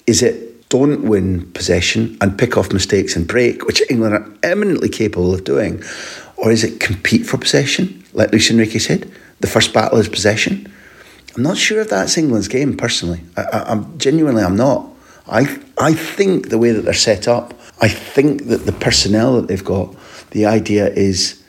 Is 0.05 0.21
it 0.21 0.69
don't 0.69 1.03
win 1.03 1.49
possession 1.53 2.17
and 2.19 2.37
pick 2.37 2.57
off 2.57 2.73
mistakes 2.73 3.15
and 3.15 3.25
break, 3.25 3.65
which 3.65 3.81
England 3.89 4.13
are 4.13 4.29
eminently 4.43 4.89
capable 4.89 5.33
of 5.33 5.43
doing? 5.43 5.81
Or 6.37 6.51
is 6.51 6.63
it 6.63 6.79
compete 6.79 7.25
for 7.25 7.37
possession, 7.37 8.03
like 8.13 8.31
Luis 8.31 8.49
Enrique 8.51 8.79
said? 8.79 9.11
The 9.39 9.47
first 9.47 9.73
battle 9.73 9.97
is 9.97 10.07
possession. 10.07 10.71
I'm 11.35 11.43
not 11.43 11.57
sure 11.57 11.79
if 11.81 11.89
that's 11.89 12.17
England's 12.17 12.47
game 12.47 12.77
personally. 12.77 13.21
I, 13.35 13.71
am 13.71 13.97
genuinely, 13.97 14.43
I'm 14.43 14.55
not. 14.55 14.89
I 15.27 15.59
I 15.77 15.93
think 15.93 16.49
the 16.49 16.57
way 16.57 16.71
that 16.71 16.81
they're 16.81 16.93
set 16.93 17.27
up, 17.27 17.53
I 17.81 17.89
think 17.89 18.47
that 18.47 18.65
the 18.65 18.71
personnel 18.71 19.35
that 19.35 19.47
they've 19.47 19.63
got, 19.63 19.95
the 20.31 20.45
idea 20.45 20.87
is 20.87 21.43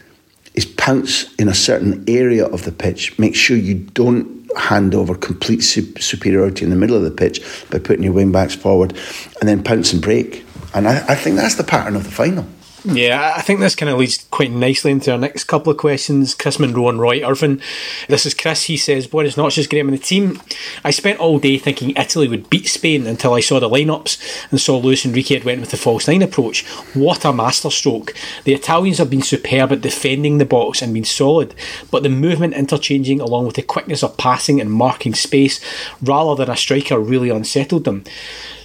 is 0.54 0.66
pounce 0.66 1.32
in 1.36 1.48
a 1.48 1.54
certain 1.54 2.04
area 2.08 2.44
of 2.46 2.64
the 2.64 2.72
pitch. 2.72 3.18
Make 3.18 3.34
sure 3.34 3.56
you 3.56 3.74
don't 3.74 4.50
hand 4.58 4.94
over 4.94 5.14
complete 5.14 5.60
superiority 5.62 6.64
in 6.64 6.70
the 6.70 6.76
middle 6.76 6.96
of 6.96 7.02
the 7.02 7.10
pitch 7.10 7.40
by 7.70 7.78
putting 7.78 8.02
your 8.02 8.12
wing 8.12 8.32
backs 8.32 8.54
forward, 8.54 8.96
and 9.40 9.48
then 9.48 9.62
pounce 9.62 9.92
and 9.92 10.02
break. 10.02 10.44
And 10.74 10.88
I, 10.88 10.96
I 11.08 11.14
think 11.14 11.36
that's 11.36 11.54
the 11.54 11.64
pattern 11.64 11.96
of 11.96 12.04
the 12.04 12.10
final 12.10 12.46
Yeah, 12.90 13.34
I 13.36 13.42
think 13.42 13.60
this 13.60 13.74
kind 13.74 13.90
of 13.90 13.98
leads 13.98 14.26
quite 14.30 14.50
nicely 14.50 14.90
into 14.90 15.12
our 15.12 15.18
next 15.18 15.44
couple 15.44 15.70
of 15.70 15.76
questions. 15.76 16.34
Chris 16.34 16.58
Monroe 16.58 16.88
and 16.88 16.98
Roy 16.98 17.22
Irvin. 17.22 17.60
This 18.08 18.24
is 18.24 18.32
Chris. 18.32 18.62
He 18.62 18.78
says, 18.78 19.06
Buenas 19.06 19.36
noches, 19.36 19.66
Graham 19.66 19.88
and 19.88 19.98
the 19.98 20.02
team. 20.02 20.40
I 20.82 20.90
spent 20.90 21.20
all 21.20 21.38
day 21.38 21.58
thinking 21.58 21.94
Italy 21.96 22.28
would 22.28 22.48
beat 22.48 22.66
Spain 22.66 23.06
until 23.06 23.34
I 23.34 23.40
saw 23.40 23.60
the 23.60 23.68
lineups 23.68 24.50
and 24.50 24.58
saw 24.58 24.78
Luis 24.78 25.04
Enrique 25.04 25.34
had 25.34 25.44
went 25.44 25.60
with 25.60 25.70
the 25.70 25.76
false 25.76 26.08
nine 26.08 26.22
approach. 26.22 26.66
What 26.94 27.26
a 27.26 27.32
masterstroke. 27.32 28.14
The 28.44 28.54
Italians 28.54 28.96
have 28.96 29.10
been 29.10 29.20
superb 29.20 29.70
at 29.70 29.82
defending 29.82 30.38
the 30.38 30.46
box 30.46 30.80
and 30.80 30.94
been 30.94 31.04
solid, 31.04 31.54
but 31.90 32.02
the 32.02 32.08
movement 32.08 32.54
interchanging 32.54 33.20
along 33.20 33.44
with 33.44 33.56
the 33.56 33.62
quickness 33.62 34.02
of 34.02 34.16
passing 34.16 34.62
and 34.62 34.72
marking 34.72 35.14
space 35.14 35.60
rather 36.00 36.34
than 36.34 36.50
a 36.50 36.56
striker 36.56 36.98
really 36.98 37.28
unsettled 37.28 37.84
them. 37.84 38.04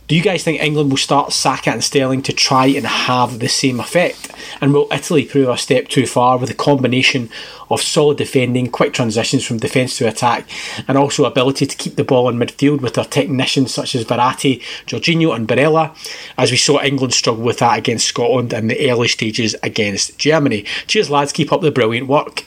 Do 0.06 0.18
you 0.18 0.22
guys 0.22 0.44
think 0.44 0.62
England 0.62 0.90
will 0.90 0.98
start 0.98 1.32
Saka 1.32 1.70
and 1.72 1.82
Sterling 1.82 2.22
to 2.24 2.34
try 2.34 2.66
and 2.66 2.86
have 2.86 3.40
the 3.40 3.48
same 3.48 3.80
effect? 3.80 4.30
And 4.60 4.74
will 4.74 4.90
Italy 4.92 5.24
prove 5.24 5.48
a 5.48 5.58
step 5.58 5.88
too 5.88 6.06
far 6.06 6.38
with 6.38 6.50
a 6.50 6.54
combination 6.54 7.30
of 7.70 7.82
solid 7.82 8.18
defending, 8.18 8.70
quick 8.70 8.92
transitions 8.92 9.46
from 9.46 9.60
defence 9.60 9.98
to 9.98 10.08
attack, 10.10 10.46
and 10.90 10.98
also 10.98 11.24
ability 11.24 11.66
to 11.68 11.78
keep 11.78 11.96
the 11.96 12.04
ball 12.04 12.28
in 12.28 12.36
midfield 12.36 12.82
with 12.82 12.96
their 12.96 13.06
technicians 13.06 13.74
such 13.74 13.96
as 13.96 14.04
Verratti, 14.04 14.62
Jorginho, 14.86 15.34
and 15.34 15.48
Barella, 15.48 15.96
as 16.38 16.52
we 16.52 16.58
saw 16.58 16.82
England 16.82 17.14
struggle 17.14 17.44
with 17.44 17.60
that 17.60 17.78
against 17.78 18.06
Scotland 18.06 18.52
in 18.52 18.68
the 18.68 18.92
early 18.92 19.08
stages 19.08 19.56
against 19.64 20.20
Germany? 20.20 20.66
Cheers, 20.86 21.10
lads, 21.10 21.32
keep 21.32 21.54
up 21.54 21.62
the 21.62 21.72
brilliant 21.72 22.10
work. 22.10 22.44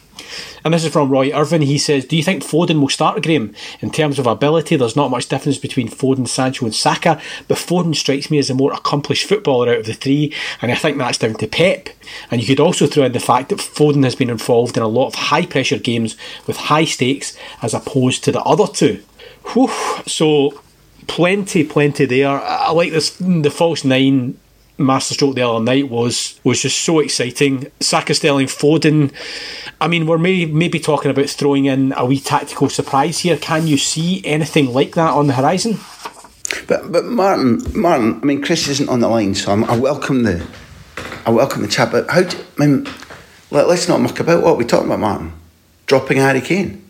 And 0.67 0.75
this 0.75 0.85
is 0.85 0.93
from 0.93 1.11
Roy 1.11 1.31
Irvin. 1.31 1.63
He 1.63 1.79
says, 1.79 2.05
Do 2.05 2.17
you 2.17 2.25
think 2.25 2.43
Foden 2.43 2.81
will 2.81 2.89
start, 2.89 3.23
Graham? 3.23 3.55
In 3.81 3.93
terms 3.93 4.19
of 4.19 4.27
ability, 4.27 4.75
there's 4.75 4.97
not 4.97 5.13
much 5.13 5.29
difference 5.29 5.59
between 5.59 5.89
Foden, 5.89 6.27
Sancho, 6.27 6.65
and 6.65 6.75
Saka, 6.75 7.23
but 7.47 7.57
Foden 7.57 7.95
strikes 7.95 8.33
me 8.33 8.39
as 8.39 8.51
a 8.51 8.55
more 8.55 8.73
accomplished 8.73 9.29
footballer 9.29 9.71
out 9.71 9.79
of 9.79 9.87
the 9.87 9.95
three, 9.95 10.35
and 10.61 10.73
I 10.73 10.75
think 10.75 10.99
that's 10.99 11.19
down 11.19 11.35
to 11.35 11.47
Pep. 11.47 11.91
And 12.33 12.41
you 12.41 12.49
could 12.49 12.59
also 12.59 12.89
throw 12.89 13.05
in 13.05 13.13
the 13.13 13.21
fact 13.21 13.51
that 13.51 13.61
Foden 13.61 14.03
has 14.03 14.17
been 14.17 14.29
involved 14.29 14.77
in 14.77 14.83
a 14.83 14.89
lot 14.89 15.07
of 15.07 15.15
high 15.15 15.47
pressure 15.47 15.79
games 15.79 16.17
with 16.49 16.57
high 16.57 16.85
stakes 16.85 17.39
as 17.63 17.73
opposed 17.73 18.25
to 18.25 18.33
the 18.33 18.43
other 18.43 18.67
two. 18.67 19.05
Whew. 19.53 19.71
So, 20.09 20.61
plenty, 21.07 21.63
plenty 21.63 22.07
there. 22.07 22.41
I 22.43 22.73
like 22.73 22.91
this, 22.91 23.11
the 23.21 23.53
false 23.53 23.85
nine 23.85 24.37
masterstroke 24.79 25.35
the 25.35 25.43
other 25.43 25.65
night 25.65 25.89
was 25.91 26.41
was 26.45 26.63
just 26.63 26.81
so 26.81 27.01
exciting. 27.01 27.71
Saka 27.81 28.15
Sterling 28.15 28.47
Foden. 28.47 29.13
I 29.81 29.89
mean, 29.89 30.07
we're 30.07 30.19
may, 30.19 30.47
maybe 30.47 30.79
talking 30.79 31.11
about 31.11 31.29
throwing 31.29 31.67
in 31.67 31.93
a 31.97 32.05
wee 32.05 32.21
tactical 32.21 32.69
surprise 32.69 33.21
here. 33.21 33.37
Can 33.37 33.67
you 33.67 33.77
see 33.79 34.23
anything 34.25 34.73
like 34.73 34.95
that 34.95 35.11
on 35.11 35.27
the 35.27 35.35
horizon? 35.35 35.79
But 36.67 36.91
but 36.93 37.05
Martin 37.05 37.63
Martin, 37.75 38.21
I 38.23 38.25
mean 38.25 38.43
Chris 38.43 38.69
isn't 38.69 38.89
on 38.89 39.01
the 39.01 39.09
line, 39.09 39.35
so 39.35 39.53
I'm, 39.53 39.65
i 39.65 39.77
welcome 39.77 40.23
the 40.23 40.47
I 41.25 41.31
welcome 41.31 41.63
the 41.63 41.69
chat. 41.69 41.91
But 41.93 42.09
how 42.11 42.23
do 42.23 42.37
I 42.59 42.67
mean? 42.67 42.87
Let, 43.51 43.69
us 43.69 43.89
not 43.89 44.01
muck 44.01 44.19
about. 44.19 44.43
What 44.43 44.55
are 44.55 44.57
we 44.57 44.65
talking 44.65 44.87
about, 44.87 44.99
Martin? 44.99 45.33
Dropping 45.87 46.19
Harry 46.19 46.41
Kane. 46.41 46.83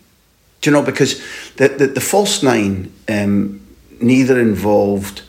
Do 0.61 0.69
you 0.69 0.75
know 0.75 0.81
because 0.81 1.21
the 1.55 1.67
the, 1.67 1.87
the 1.87 2.01
false 2.01 2.41
nine 2.41 2.91
um, 3.07 3.61
neither 4.01 4.39
involved 4.39 5.21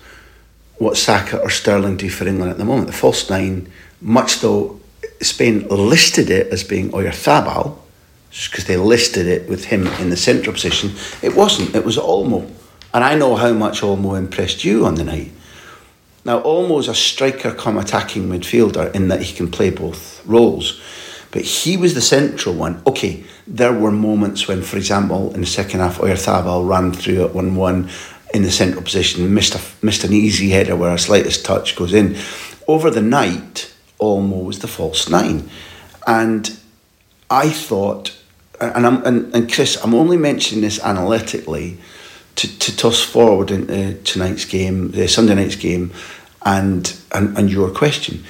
what 0.79 0.97
Saka 0.97 1.39
or 1.41 1.51
Sterling 1.51 1.97
do 1.97 2.09
for 2.09 2.27
England 2.27 2.51
at 2.51 2.59
the 2.59 2.65
moment. 2.65 2.87
The 2.87 2.93
false 2.93 3.29
nine, 3.29 3.71
much 4.01 4.41
though 4.41 4.81
Spain 5.21 5.67
listed 5.69 6.31
it 6.31 6.49
as 6.53 6.65
being 6.65 6.91
Oyarzabal, 6.91 7.77
because 8.31 8.67
they 8.67 8.77
listed 8.77 9.27
it 9.27 9.49
with 9.49 9.67
him 9.67 9.87
in 9.87 10.11
the 10.11 10.17
central 10.17 10.53
position, 10.53 10.93
it 11.23 11.35
wasn't. 11.35 11.75
It 11.75 11.85
was 11.85 11.97
Olmo. 11.97 12.51
And 12.95 13.05
I 13.05 13.15
know 13.17 13.37
how 13.37 13.53
much 13.53 13.81
Olmo 13.81 14.17
impressed 14.17 14.65
you 14.65 14.87
on 14.87 14.95
the 14.95 15.05
night. 15.05 15.33
Now, 16.25 16.41
Olmo's 16.43 16.89
a 16.89 16.95
striker 16.95 17.53
come 17.53 17.79
attacking 17.79 18.29
midfielder 18.29 18.95
in 18.95 19.09
that 19.09 19.23
he 19.23 19.35
can 19.35 19.51
play 19.51 19.71
both 19.71 20.25
roles. 20.27 20.81
But 21.31 21.43
he 21.43 21.77
was 21.77 21.95
the 21.95 22.01
central 22.01 22.55
one. 22.55 22.83
Okay, 22.87 23.25
there 23.47 23.73
were 23.73 23.91
moments 23.91 24.49
when, 24.49 24.63
for 24.63 24.77
example, 24.77 25.33
in 25.35 25.41
the 25.41 25.47
second 25.47 25.81
half, 25.81 25.99
Oyarzabal 25.99 26.69
ran 26.69 26.93
through 26.93 27.25
at 27.25 27.35
1 27.35 27.55
1 27.55 27.91
in 28.35 28.43
the 28.43 28.51
central 28.51 28.83
position, 28.83 29.33
missed, 29.33 29.55
a, 29.55 29.85
missed 29.85 30.05
an 30.05 30.13
easy 30.13 30.51
header 30.51 30.77
where 30.77 30.95
a 30.95 30.99
slightest 30.99 31.45
touch 31.45 31.77
goes 31.77 31.95
in. 31.95 32.17
Over 32.67 32.91
the 32.91 33.03
night, 33.03 33.73
Olmo 34.01 34.45
was 34.45 34.59
the 34.59 34.69
false 34.69 35.09
nine. 35.09 35.49
And 36.07 36.59
I 37.31 37.51
thought, 37.51 38.17
and, 38.61 38.87
I'm, 38.87 39.05
and, 39.05 39.35
and 39.35 39.53
Chris, 39.53 39.83
I'm 39.83 39.95
only 39.95 40.17
mentioning 40.17 40.63
this 40.63 40.81
analytically 40.81 41.79
to, 42.37 42.59
to 42.59 42.77
toss 42.77 43.01
forward 43.01 43.51
into 43.51 43.95
tonight's 44.03 44.45
game, 44.45 44.93
the 44.93 45.09
Sunday 45.09 45.35
night's 45.35 45.57
game, 45.57 45.93
and, 46.45 46.97
and, 47.13 47.37
and 47.37 47.51
your 47.51 47.71
question. 47.71 48.25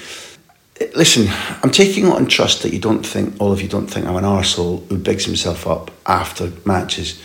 Listen, 0.94 1.26
I'm 1.62 1.70
taking 1.70 2.06
on 2.06 2.26
trust 2.26 2.62
that 2.62 2.72
you 2.72 2.78
don't 2.78 3.04
think, 3.04 3.40
all 3.40 3.52
of 3.52 3.60
you 3.60 3.68
don't 3.68 3.88
think 3.88 4.06
I'm 4.06 4.16
an 4.16 4.24
arsehole 4.24 4.86
who 4.88 4.96
bigs 4.96 5.24
himself 5.24 5.66
up 5.66 5.90
after 6.06 6.52
matches. 6.64 7.20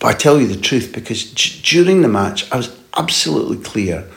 But 0.00 0.08
I 0.08 0.12
tell 0.14 0.40
you 0.40 0.48
the 0.48 0.60
truth 0.60 0.92
because 0.92 1.30
d- 1.30 1.60
during 1.62 2.02
the 2.02 2.08
match, 2.08 2.50
I 2.50 2.56
was 2.56 2.76
absolutely 2.96 3.58
clear 3.58 4.08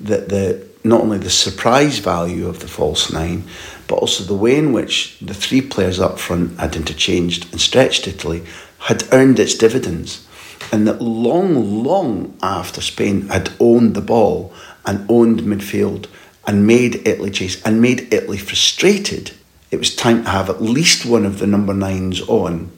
that 0.00 0.28
the 0.28 0.66
not 0.82 1.00
only 1.02 1.18
the 1.18 1.30
surprise 1.30 1.98
value 1.98 2.46
of 2.48 2.60
the 2.60 2.68
false 2.68 3.12
nine, 3.12 3.44
but 3.88 3.96
also 3.96 4.24
the 4.24 4.34
way 4.34 4.56
in 4.56 4.72
which 4.72 5.18
the 5.20 5.34
three 5.34 5.60
players 5.60 5.98
up 5.98 6.18
front 6.18 6.58
had 6.60 6.76
interchanged 6.76 7.50
and 7.50 7.60
stretched 7.60 8.06
Italy 8.06 8.44
had 8.78 9.02
earned 9.12 9.38
its 9.38 9.54
dividends. 9.54 10.26
And 10.72 10.86
that 10.86 11.02
long, 11.02 11.82
long 11.82 12.36
after 12.42 12.80
Spain 12.80 13.28
had 13.28 13.52
owned 13.58 13.94
the 13.94 14.00
ball 14.00 14.52
and 14.84 15.04
owned 15.10 15.40
midfield 15.40 16.06
and 16.46 16.66
made 16.66 17.06
Italy 17.06 17.30
chase 17.30 17.60
and 17.64 17.82
made 17.82 18.12
Italy 18.14 18.38
frustrated, 18.38 19.32
it 19.70 19.78
was 19.78 19.94
time 19.94 20.24
to 20.24 20.30
have 20.30 20.48
at 20.48 20.62
least 20.62 21.04
one 21.04 21.26
of 21.26 21.40
the 21.40 21.46
number 21.46 21.74
nines 21.74 22.20
on, 22.22 22.70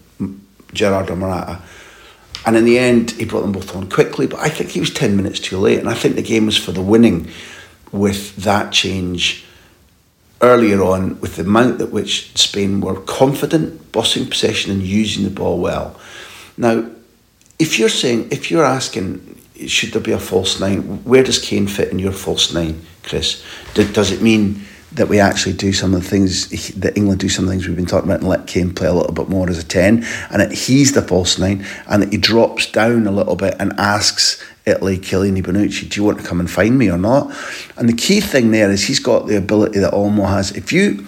Gerardo 0.73 1.15
Morata, 1.15 1.61
and 2.47 2.57
in 2.57 2.65
the 2.65 2.79
end, 2.79 3.13
he 3.13 3.25
brought 3.25 3.43
them 3.43 3.53
both 3.53 3.75
on 3.75 3.91
quickly, 3.91 4.27
but 4.27 4.39
I 4.41 4.49
think 4.49 4.71
he 4.71 4.81
was 4.81 4.91
10 4.91 5.17
minutes 5.17 5.41
too 5.41 5.59
late. 5.59 5.79
And 5.79 5.89
I 5.89 5.95
think 5.95 6.17
the 6.17 6.23
game 6.23 6.47
was 6.47 6.57
for 6.57 6.73
the 6.73 6.83
winning 6.83 7.29
with 7.93 8.37
that 8.37 8.73
change 8.73 9.45
earlier 10.41 10.83
on, 10.83 11.21
with 11.21 11.37
the 11.37 11.43
amount 11.43 11.81
at 11.81 11.91
which 11.91 12.37
Spain 12.39 12.81
were 12.81 13.01
confident, 13.01 13.91
bossing 13.93 14.27
possession, 14.27 14.71
and 14.71 14.83
using 14.83 15.25
the 15.25 15.31
ball 15.31 15.59
well. 15.59 15.99
Now, 16.57 16.89
if 17.59 17.79
you're 17.79 17.89
saying, 17.89 18.29
if 18.31 18.51
you're 18.51 18.65
asking, 18.65 19.41
should 19.67 19.93
there 19.93 20.03
be 20.03 20.13
a 20.13 20.19
false 20.19 20.61
nine, 20.61 21.03
where 21.05 21.25
does 21.25 21.39
Kane 21.39 21.67
fit 21.67 21.91
in 21.91 21.99
your 21.99 22.13
false 22.13 22.55
nine, 22.55 22.83
Chris? 23.03 23.45
Does 23.75 24.13
it 24.13 24.23
mean 24.23 24.63
that 24.93 25.09
we 25.09 25.21
actually 25.21 25.53
do 25.53 25.73
some 25.73 25.95
of 25.95 26.03
the 26.03 26.09
things 26.09 26.49
that 26.73 26.97
England 26.97 27.21
do 27.21 27.29
some 27.29 27.47
things 27.47 27.67
we've 27.67 27.77
been 27.77 27.87
talking 27.87 28.09
about 28.09 28.21
and 28.21 28.29
let 28.29 28.47
Kane 28.47 28.73
play 28.73 28.87
a 28.87 28.93
little 28.93 29.13
bit 29.13 29.29
more 29.29 29.49
as 29.49 29.59
a 29.59 29.65
10 29.65 30.05
and 30.31 30.41
that 30.41 30.53
he's 30.53 30.93
the 30.93 31.03
false 31.03 31.39
nine 31.39 31.65
and 31.89 32.03
that 32.03 32.13
he 32.13 32.19
drops 32.19 32.71
down 32.73 33.07
a 33.07 33.11
little 33.11 33.37
bit 33.37 33.55
and 33.59 33.73
asks 33.79 34.43
Italy, 34.65 34.99
Chiellini, 34.99 35.43
Bonucci, 35.43 35.89
do 35.89 36.01
you 36.01 36.07
want 36.07 36.21
to 36.21 36.27
come 36.27 36.41
and 36.41 36.51
find 36.51 36.79
me 36.79 36.91
or 36.91 36.99
not? 36.99 37.35
And 37.77 37.89
the 37.89 37.95
key 37.95 38.21
thing 38.21 38.51
there 38.51 38.71
is 38.71 38.87
he's 38.87 38.99
got 38.99 39.27
the 39.27 39.37
ability 39.37 39.79
that 39.81 39.93
Olmo 39.93 40.29
has. 40.29 40.53
If 40.53 40.73
you 40.73 41.07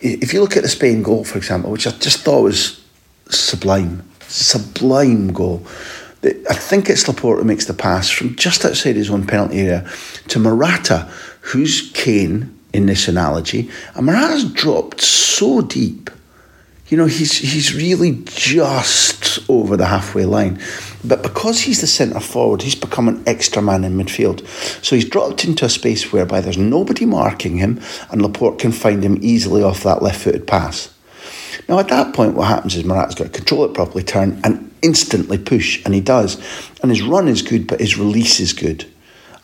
if 0.00 0.34
you 0.34 0.42
look 0.42 0.56
at 0.56 0.62
the 0.62 0.68
Spain 0.68 1.02
goal, 1.02 1.24
for 1.24 1.38
example, 1.38 1.70
which 1.70 1.86
I 1.86 1.90
just 1.90 2.20
thought 2.20 2.42
was 2.42 2.84
sublime, 3.30 4.08
sublime 4.20 5.32
goal. 5.32 5.66
I 6.22 6.54
think 6.54 6.88
it's 6.88 7.06
Laporte 7.08 7.38
who 7.38 7.44
makes 7.44 7.66
the 7.66 7.74
pass 7.74 8.10
from 8.10 8.34
just 8.36 8.64
outside 8.64 8.96
his 8.96 9.10
own 9.10 9.26
penalty 9.26 9.60
area 9.60 9.88
to 10.28 10.38
Morata, 10.38 11.10
who's 11.40 11.90
Kane, 11.92 12.53
in 12.74 12.86
this 12.86 13.08
analogy. 13.08 13.70
And 13.94 14.04
Morata's 14.04 14.44
dropped 14.44 15.00
so 15.00 15.62
deep. 15.62 16.10
You 16.88 16.98
know, 16.98 17.06
he's 17.06 17.38
he's 17.38 17.74
really 17.74 18.22
just 18.26 19.48
over 19.48 19.76
the 19.76 19.86
halfway 19.86 20.26
line. 20.26 20.60
But 21.02 21.22
because 21.22 21.60
he's 21.60 21.80
the 21.80 21.86
centre 21.86 22.20
forward, 22.20 22.62
he's 22.62 22.74
become 22.74 23.08
an 23.08 23.22
extra 23.26 23.62
man 23.62 23.84
in 23.84 23.96
midfield. 23.96 24.46
So 24.84 24.96
he's 24.96 25.08
dropped 25.08 25.44
into 25.44 25.64
a 25.64 25.70
space 25.70 26.12
whereby 26.12 26.40
there's 26.42 26.58
nobody 26.58 27.06
marking 27.06 27.56
him 27.56 27.80
and 28.10 28.20
Laporte 28.20 28.58
can 28.58 28.72
find 28.72 29.02
him 29.02 29.18
easily 29.22 29.62
off 29.62 29.84
that 29.84 30.02
left 30.02 30.22
footed 30.22 30.46
pass. 30.46 30.92
Now, 31.68 31.78
at 31.78 31.88
that 31.88 32.14
point, 32.14 32.34
what 32.34 32.48
happens 32.48 32.76
is 32.76 32.84
Morata's 32.84 33.14
got 33.14 33.24
to 33.24 33.30
control 33.30 33.64
it 33.64 33.72
properly, 33.72 34.02
turn, 34.02 34.38
and 34.44 34.70
instantly 34.82 35.38
push, 35.38 35.82
and 35.86 35.94
he 35.94 36.00
does. 36.00 36.36
And 36.82 36.90
his 36.90 37.00
run 37.00 37.28
is 37.28 37.40
good, 37.40 37.66
but 37.66 37.80
his 37.80 37.96
release 37.96 38.40
is 38.40 38.52
good 38.52 38.84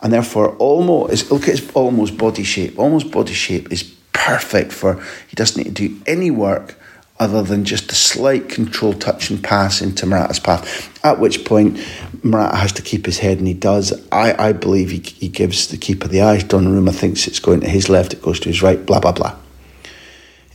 and 0.03 0.13
therefore 0.13 0.57
almost 0.57 1.31
look 1.31 1.43
at 1.43 1.59
his 1.59 1.71
almost 1.73 2.17
body 2.17 2.45
shape. 2.45 2.79
Almost 2.79 3.11
body 3.11 3.35
shape 3.35 3.73
is 3.73 3.83
perfect 4.13 4.73
for 4.73 5.03
he 5.29 5.35
doesn't 5.35 5.63
need 5.63 5.77
to 5.77 5.89
do 5.89 6.03
any 6.07 6.31
work 6.31 6.77
other 7.21 7.43
than 7.43 7.67
just 7.67 7.93
a 7.93 7.95
slight 7.95 8.49
control 8.49 8.95
touch 8.95 9.29
and 9.29 9.45
pass 9.45 9.83
into 9.83 10.07
Morata's 10.07 10.41
path. 10.41 11.05
At 11.05 11.21
which 11.21 11.45
point 11.45 11.79
Morata 12.23 12.57
has 12.57 12.73
to 12.73 12.83
keep 12.83 13.05
his 13.05 13.19
head, 13.19 13.39
and 13.39 13.47
he 13.47 13.53
does. 13.53 13.93
I, 14.11 14.49
I 14.49 14.53
believe 14.53 14.91
he, 14.91 15.01
he 15.01 15.29
gives 15.29 15.69
the 15.69 15.77
keeper 15.77 16.09
the 16.09 16.23
eye. 16.23 16.39
Donnarumma 16.39 16.95
thinks 16.95 17.27
it's 17.27 17.39
going 17.39 17.61
to 17.61 17.69
his 17.69 17.91
left, 17.91 18.15
it 18.15 18.23
goes 18.23 18.41
to 18.41 18.49
his 18.49 18.63
right, 18.63 18.85
blah, 18.85 19.01
blah, 19.01 19.13
blah. 19.13 19.37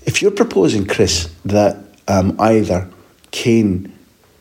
If 0.07 0.23
you're 0.23 0.31
proposing, 0.31 0.87
Chris, 0.87 1.31
that 1.45 1.77
um, 2.07 2.35
either 2.39 2.89
Kane 3.29 3.94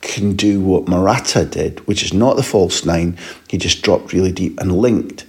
can 0.05 0.37
do 0.37 0.61
what 0.61 0.87
Morata 0.87 1.45
did, 1.45 1.85
which 1.89 2.03
is 2.03 2.13
not 2.13 2.37
the 2.37 2.43
false 2.43 2.85
nine. 2.85 3.19
He 3.49 3.59
just 3.59 3.83
dropped 3.83 4.13
really 4.13 4.31
deep 4.31 4.61
and 4.61 4.79
linked. 4.79 5.25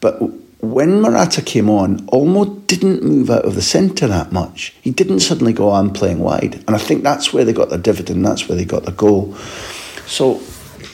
But 0.00 0.20
when 0.60 1.02
Morata 1.02 1.42
came 1.42 1.68
on, 1.68 2.00
Olmo 2.06 2.66
didn't 2.66 3.02
move 3.02 3.28
out 3.30 3.44
of 3.44 3.54
the 3.54 3.62
centre 3.62 4.06
that 4.06 4.32
much. 4.32 4.74
He 4.80 4.90
didn't 4.90 5.20
suddenly 5.20 5.52
go, 5.52 5.68
on 5.68 5.92
playing 5.92 6.20
wide. 6.20 6.54
And 6.66 6.70
I 6.70 6.78
think 6.78 7.02
that's 7.02 7.32
where 7.32 7.44
they 7.44 7.52
got 7.52 7.68
their 7.68 7.78
dividend, 7.78 8.24
that's 8.24 8.48
where 8.48 8.56
they 8.56 8.64
got 8.64 8.84
the 8.84 8.92
goal. 8.92 9.34
So 10.06 10.40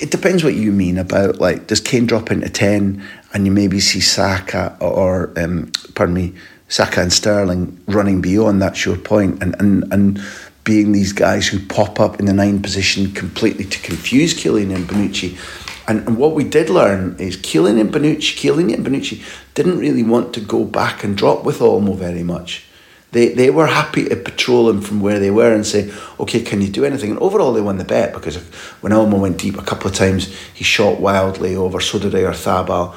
it 0.01 0.11
depends 0.11 0.43
what 0.43 0.55
you 0.55 0.73
mean 0.73 0.99
about, 0.99 1.38
like, 1.40 1.67
does 1.67 1.81
Kane 1.81 2.07
drop 2.07 2.31
into 2.31 2.49
10 2.49 3.03
and 3.33 3.47
you 3.47 3.53
maybe 3.53 3.81
see 3.81 4.01
Saka 4.01 4.77
or, 4.81 5.33
um, 5.38 5.71
pardon 5.95 6.14
me, 6.14 6.35
Saka 6.69 7.03
and 7.03 7.12
Sterling 7.12 7.81
running 7.87 8.21
beyond 8.21 8.61
that 8.62 8.77
short 8.77 9.05
point 9.05 9.43
and, 9.43 9.55
and, 9.61 9.85
and 9.93 10.21
being 10.64 10.92
these 10.92 11.12
guys 11.12 11.46
who 11.46 11.64
pop 11.66 12.00
up 12.00 12.18
in 12.18 12.27
the 12.27 12.33
nine 12.33 12.61
position 12.62 13.12
completely 13.12 13.64
to 13.66 13.79
confuse 13.81 14.35
Chiellini 14.35 14.74
and 14.74 14.88
Bonucci. 14.88 15.38
And, 15.87 16.07
and 16.09 16.16
what 16.16 16.35
we 16.35 16.44
did 16.44 16.70
learn 16.70 17.16
is 17.18 17.37
Chiellini 17.37 17.83
and 17.83 17.92
Bonucci, 17.92 18.35
Chiellini 18.35 18.72
and 18.74 18.85
Bonucci 18.85 19.22
didn't 19.53 19.79
really 19.79 20.03
want 20.03 20.33
to 20.35 20.40
go 20.40 20.64
back 20.64 21.05
and 21.05 21.16
drop 21.16 21.44
with 21.44 21.59
Olmo 21.59 21.94
very 21.94 22.22
much. 22.22 22.66
They, 23.12 23.29
they 23.29 23.50
were 23.50 23.68
happy 23.68 24.09
to 24.09 24.16
patrol 24.16 24.68
him 24.68 24.81
from 24.81 25.00
where 25.00 25.20
they 25.20 25.31
were 25.31 25.55
and 25.55 25.64
say, 25.64 25.92
okay, 26.18 26.40
can 26.40 26.61
you 26.61 26.68
do 26.68 26.85
anything? 26.85 27.11
And 27.11 27.18
overall, 27.20 27.53
they 27.53 27.61
won 27.61 27.79
the 27.79 27.85
bet 27.85 28.12
because 28.12 28.37
when 28.81 28.92
Olmo 28.92 29.20
went 29.20 29.38
deep 29.38 29.57
a 29.57 29.62
couple 29.62 29.87
of 29.87 29.94
times, 29.94 30.35
he 30.53 30.64
shot 30.64 30.98
wildly 30.98 31.55
over, 31.55 31.81
so 31.81 32.00
did 32.00 32.14
Oyarzabal. 32.14 32.96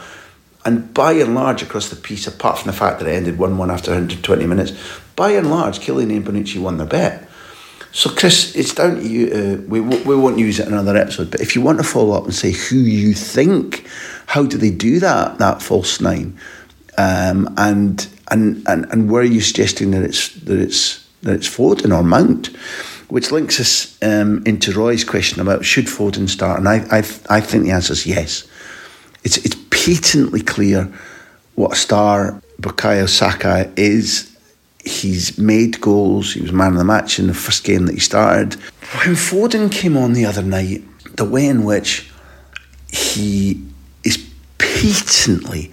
And 0.65 0.91
by 0.93 1.11
and 1.13 1.35
large, 1.35 1.61
across 1.61 1.89
the 1.89 1.95
piece, 1.95 2.25
apart 2.25 2.57
from 2.57 2.71
the 2.71 2.77
fact 2.77 2.99
that 2.99 3.07
it 3.07 3.13
ended 3.13 3.37
1 3.37 3.57
1 3.57 3.69
after 3.69 3.91
120 3.91 4.47
minutes, 4.47 4.73
by 5.15 5.31
and 5.31 5.51
large, 5.51 5.79
Chiellini 5.79 6.15
and 6.15 6.25
Bonucci 6.25 6.59
won 6.59 6.77
their 6.77 6.87
bet. 6.87 7.26
So, 7.91 8.09
Chris, 8.09 8.55
it's 8.55 8.73
down 8.73 8.95
to 8.95 9.07
you. 9.07 9.27
Uh, 9.31 9.61
we, 9.67 9.79
we 9.79 10.15
won't 10.15 10.37
use 10.37 10.59
it 10.59 10.67
in 10.67 10.73
another 10.73 10.95
episode, 10.95 11.31
but 11.31 11.41
if 11.41 11.55
you 11.55 11.61
want 11.61 11.77
to 11.79 11.83
follow 11.83 12.15
up 12.15 12.25
and 12.25 12.35
say 12.35 12.51
who 12.51 12.77
you 12.77 13.13
think, 13.13 13.87
how 14.27 14.45
do 14.45 14.57
they 14.57 14.69
do 14.69 14.99
that, 14.99 15.37
that 15.39 15.61
false 15.61 15.99
nine? 15.99 16.37
Um, 16.97 17.53
and, 17.57 18.07
and, 18.29 18.63
and, 18.67 18.85
and 18.91 19.09
where 19.09 19.21
are 19.21 19.25
you 19.25 19.41
suggesting 19.41 19.91
that 19.91 20.03
it's, 20.03 20.33
that 20.41 20.59
it's, 20.59 21.07
that 21.23 21.35
it's 21.35 21.47
Foden 21.47 21.95
or 21.95 22.03
Mount? 22.03 22.47
Which 23.09 23.31
links 23.31 23.59
us 23.59 23.97
um, 24.03 24.43
into 24.45 24.73
Roy's 24.73 25.05
question 25.05 25.41
about 25.41 25.63
should 25.63 25.85
Foden 25.85 26.27
start? 26.27 26.59
And 26.59 26.67
I, 26.67 26.85
I, 26.91 26.97
I 27.29 27.41
think 27.41 27.63
the 27.63 27.71
answer 27.71 27.93
is 27.93 28.05
yes. 28.05 28.47
It's, 29.23 29.37
it's 29.37 29.55
patently 29.69 30.41
clear 30.41 30.91
what 31.55 31.73
a 31.73 31.75
star 31.75 32.41
Bukayo 32.61 33.07
Saka 33.07 33.71
is 33.77 34.36
He's 34.87 35.37
made 35.37 35.81
goals. 35.81 36.33
He 36.33 36.41
was 36.41 36.51
man 36.51 36.73
of 36.73 36.77
the 36.77 36.83
match 36.83 37.19
in 37.19 37.27
the 37.27 37.33
first 37.33 37.63
game 37.63 37.85
that 37.85 37.93
he 37.93 37.99
started. 37.99 38.55
When 39.03 39.15
Foden 39.15 39.71
came 39.71 39.97
on 39.97 40.13
the 40.13 40.25
other 40.25 40.41
night, 40.41 40.83
the 41.17 41.25
way 41.25 41.45
in 41.45 41.63
which 41.63 42.09
he 42.89 43.63
is 44.03 44.25
patently 44.57 45.71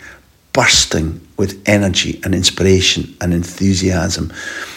bursting 0.53 1.21
with 1.37 1.63
energy 1.67 2.21
and 2.25 2.35
inspiration 2.35 3.15
and 3.21 3.35
enthusiasm. 3.35 4.33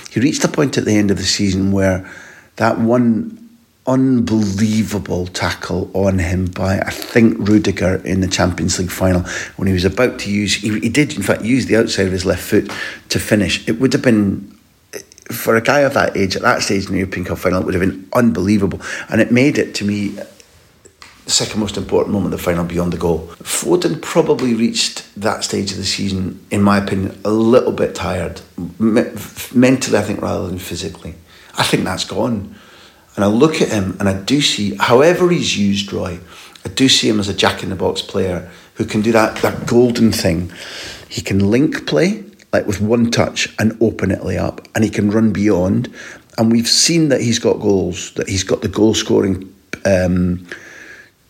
He 0.09 0.19
reached 0.19 0.43
a 0.43 0.47
point 0.47 0.77
at 0.77 0.85
the 0.85 0.95
end 0.95 1.11
of 1.11 1.17
the 1.17 1.23
season 1.23 1.71
where 1.71 2.09
that 2.55 2.79
one 2.79 3.46
unbelievable 3.87 5.27
tackle 5.27 5.89
on 5.93 6.19
him 6.19 6.45
by 6.45 6.77
I 6.79 6.89
think 6.89 7.37
Rudiger 7.39 7.95
in 8.05 8.19
the 8.19 8.27
Champions 8.27 8.77
League 8.77 8.91
final 8.91 9.21
when 9.55 9.67
he 9.67 9.73
was 9.73 9.85
about 9.85 10.19
to 10.19 10.29
use 10.29 10.55
he, 10.55 10.77
he 10.79 10.89
did 10.89 11.15
in 11.15 11.23
fact 11.23 11.43
use 11.43 11.67
the 11.67 11.77
outside 11.77 12.05
of 12.05 12.11
his 12.11 12.25
left 12.25 12.43
foot 12.43 12.69
to 13.09 13.19
finish. 13.19 13.67
It 13.67 13.79
would 13.79 13.93
have 13.93 14.01
been 14.01 14.57
for 15.31 15.55
a 15.55 15.61
guy 15.61 15.79
of 15.79 15.93
that 15.93 16.15
age 16.15 16.35
at 16.35 16.41
that 16.41 16.61
stage 16.61 16.85
in 16.85 16.93
the 16.93 16.99
European 16.99 17.25
Cup 17.25 17.37
final, 17.37 17.61
it 17.61 17.65
would 17.65 17.73
have 17.73 17.81
been 17.81 18.07
unbelievable, 18.13 18.81
and 19.09 19.21
it 19.21 19.31
made 19.31 19.57
it 19.57 19.75
to 19.75 19.85
me 19.85 20.09
the 21.25 21.31
second 21.31 21.59
most 21.59 21.75
important 21.75 22.13
moment 22.13 22.33
of 22.33 22.39
the 22.39 22.43
final 22.43 22.63
beyond 22.63 22.93
the 22.93 22.97
goal. 22.97 23.27
Foden 23.43 24.01
probably 24.01 24.53
reached 24.53 25.03
that 25.19 25.43
stage 25.43 25.71
of 25.71 25.77
the 25.77 25.83
season, 25.83 26.45
in 26.49 26.61
my 26.61 26.77
opinion, 26.77 27.19
a 27.25 27.31
little 27.31 27.73
bit 27.73 27.93
tired, 27.93 28.41
mentally, 28.79 29.97
I 29.97 30.01
think, 30.01 30.21
rather 30.21 30.47
than 30.47 30.59
physically. 30.59 31.15
I 31.55 31.63
think 31.63 31.83
that's 31.83 32.05
gone. 32.05 32.55
And 33.17 33.25
I 33.25 33.27
look 33.27 33.61
at 33.61 33.69
him 33.69 33.97
and 33.99 34.07
I 34.07 34.13
do 34.13 34.39
see, 34.41 34.75
however 34.75 35.29
he's 35.29 35.57
used 35.57 35.91
Roy, 35.91 36.19
I 36.63 36.69
do 36.69 36.87
see 36.87 37.09
him 37.09 37.19
as 37.19 37.27
a 37.27 37.33
jack 37.33 37.63
in 37.63 37.69
the 37.69 37.75
box 37.75 38.01
player 38.01 38.49
who 38.75 38.85
can 38.85 39.01
do 39.01 39.11
that, 39.11 39.37
that 39.37 39.65
golden 39.65 40.11
thing. 40.11 40.51
He 41.09 41.21
can 41.21 41.51
link 41.51 41.87
play, 41.87 42.23
like 42.53 42.67
with 42.67 42.79
one 42.79 43.09
touch, 43.09 43.53
and 43.57 43.75
open 43.81 44.11
it 44.11 44.23
lay 44.23 44.37
up, 44.37 44.67
and 44.75 44.83
he 44.83 44.89
can 44.91 45.09
run 45.09 45.33
beyond. 45.33 45.91
And 46.37 46.51
we've 46.51 46.67
seen 46.67 47.09
that 47.09 47.21
he's 47.21 47.39
got 47.39 47.59
goals, 47.59 48.13
that 48.13 48.29
he's 48.29 48.43
got 48.43 48.61
the 48.61 48.67
goal 48.67 48.93
scoring 48.93 49.51
um, 49.83 50.45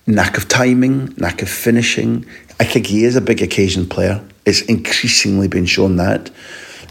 knack 0.06 0.38
of 0.38 0.50
timing, 0.50 1.14
knack 1.18 1.42
of 1.42 1.50
finishing. 1.50 2.26
I 2.60 2.66
think 2.66 2.88
he 2.88 3.06
is 3.06 3.16
a 3.16 3.22
big 3.22 3.42
occasion 3.42 3.88
player. 3.88 4.22
It's 4.46 4.62
increasingly 4.62 5.48
been 5.48 5.66
shown 5.66 5.96
that. 5.98 6.32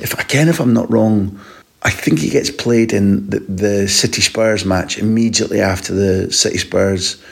If 0.00 0.18
again, 0.18 0.48
if 0.48 0.60
I'm 0.60 0.72
not 0.72 0.90
wrong, 0.90 1.38
I 1.86 1.90
think 1.90 2.18
he 2.18 2.30
gets 2.30 2.50
played 2.50 2.92
in 2.92 3.30
the, 3.30 3.38
the 3.38 3.86
City 3.86 4.20
Spurs 4.20 4.64
match 4.64 4.98
immediately 4.98 5.60
after 5.60 5.94
the 5.94 6.32
City 6.32 6.58
Spurs 6.58 7.22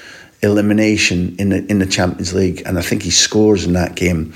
elimination 0.42 1.34
in 1.40 1.48
the 1.48 1.66
in 1.66 1.80
the 1.80 1.86
Champions 1.86 2.32
League, 2.32 2.62
and 2.64 2.78
I 2.78 2.82
think 2.82 3.02
he 3.02 3.10
scores 3.10 3.64
in 3.66 3.72
that 3.72 3.96
game. 3.96 4.32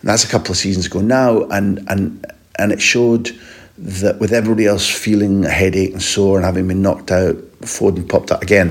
And 0.00 0.04
that's 0.10 0.22
a 0.22 0.28
couple 0.28 0.52
of 0.52 0.56
seasons 0.56 0.86
ago 0.86 1.00
now, 1.00 1.42
and 1.48 1.84
and 1.88 2.24
and 2.60 2.70
it 2.70 2.80
showed 2.80 3.36
that 3.78 4.20
with 4.20 4.32
everybody 4.32 4.66
else 4.66 4.88
feeling 4.88 5.44
a 5.44 5.50
headache 5.50 5.94
and 5.94 6.02
sore 6.02 6.36
and 6.36 6.44
having 6.44 6.68
been 6.68 6.80
knocked 6.80 7.10
out, 7.10 7.34
Foden 7.62 8.08
popped 8.08 8.30
up 8.30 8.44
again. 8.44 8.68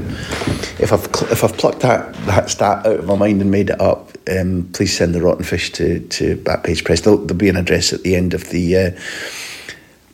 If 0.79 0.93
I've 0.93 1.07
if 1.29 1.43
I've 1.43 1.57
plucked 1.57 1.81
that 1.81 2.13
that 2.25 2.49
stat 2.49 2.85
out 2.85 2.99
of 2.99 3.05
my 3.05 3.17
mind 3.17 3.41
and 3.41 3.51
made 3.51 3.69
it 3.69 3.81
up, 3.81 4.17
um, 4.31 4.69
please 4.71 4.95
send 4.95 5.13
the 5.13 5.21
rotten 5.21 5.43
fish 5.43 5.73
to 5.73 5.99
to 5.99 6.37
Backpage 6.37 6.85
Press. 6.85 7.01
There'll, 7.01 7.19
there'll 7.19 7.35
be 7.35 7.49
an 7.49 7.57
address 7.57 7.91
at 7.91 8.03
the 8.03 8.15
end 8.15 8.33
of 8.33 8.49
the. 8.51 8.77
Uh, 8.77 8.91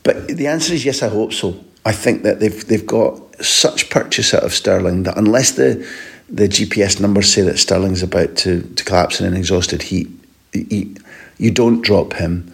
but 0.03 0.27
the 0.27 0.47
answer 0.47 0.73
is 0.73 0.85
yes, 0.85 1.03
I 1.03 1.09
hope 1.09 1.33
so. 1.33 1.59
I 1.85 1.91
think 1.91 2.23
that 2.23 2.39
they've 2.39 2.67
they've 2.67 2.85
got 2.85 3.19
such 3.43 3.89
purchase 3.89 4.33
out 4.33 4.43
of 4.43 4.53
Sterling 4.53 5.03
that 5.03 5.17
unless 5.17 5.51
the 5.51 5.87
the 6.29 6.47
GPS 6.47 6.99
numbers 6.99 7.31
say 7.31 7.41
that 7.41 7.59
Sterling's 7.59 8.03
about 8.03 8.37
to, 8.37 8.61
to 8.61 8.83
collapse 8.85 9.19
in 9.19 9.27
an 9.27 9.35
exhausted 9.35 9.81
heat, 9.81 10.07
he, 10.53 10.95
you 11.37 11.51
don't 11.51 11.81
drop 11.81 12.13
him. 12.13 12.53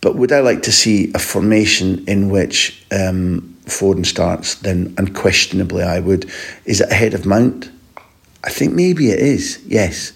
But 0.00 0.16
would 0.16 0.32
I 0.32 0.40
like 0.40 0.62
to 0.64 0.72
see 0.72 1.12
a 1.14 1.18
formation 1.18 2.04
in 2.08 2.28
which 2.28 2.84
um, 2.90 3.56
Foden 3.66 4.04
starts? 4.04 4.56
Then 4.56 4.94
unquestionably 4.98 5.82
I 5.84 6.00
would. 6.00 6.30
Is 6.64 6.80
it 6.80 6.90
ahead 6.90 7.14
of 7.14 7.24
Mount? 7.24 7.70
I 8.44 8.50
think 8.50 8.74
maybe 8.74 9.10
it 9.10 9.20
is, 9.20 9.62
yes. 9.66 10.12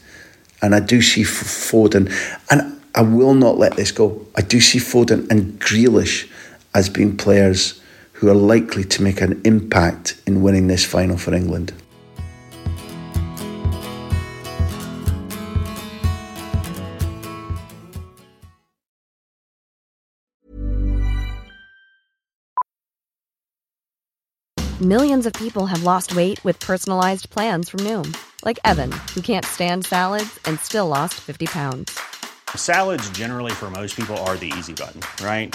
And 0.60 0.74
I 0.74 0.80
do 0.80 1.02
see 1.02 1.22
Foden, 1.22 2.12
and 2.50 2.80
I 2.94 3.02
will 3.02 3.34
not 3.34 3.58
let 3.58 3.76
this 3.76 3.92
go. 3.92 4.26
I 4.36 4.42
do 4.42 4.60
see 4.60 4.78
Foden 4.78 5.30
and 5.30 5.60
Grealish 5.60 6.30
as 6.74 6.88
being 6.88 7.16
players 7.16 7.80
who 8.12 8.28
are 8.28 8.35
likely 8.35 8.85
to 8.85 9.02
make 9.02 9.20
an 9.20 9.40
impact 9.44 10.20
in 10.26 10.42
winning 10.42 10.68
this 10.68 10.85
final 10.85 11.16
for 11.16 11.35
England. 11.35 11.72
Millions 24.80 25.26
of 25.26 25.32
people 25.35 25.66
have 25.66 25.85
lost 25.85 26.16
weight 26.16 26.44
with 26.44 26.58
personalized 26.58 27.30
plans 27.30 27.68
from 27.68 27.78
Noom, 27.80 28.16
like 28.44 28.58
Evan, 28.64 28.90
who 29.14 29.20
can't 29.20 29.44
stand 29.44 29.85
salads 29.87 30.40
and 30.44 30.58
still 30.58 30.88
lost 30.88 31.14
50 31.20 31.46
pounds. 31.46 31.96
Salads, 32.56 33.08
generally, 33.11 33.52
for 33.52 33.70
most 33.70 33.94
people, 33.94 34.16
are 34.26 34.37
the 34.37 34.52
easy 34.58 34.72
button, 34.72 35.00
right? 35.24 35.54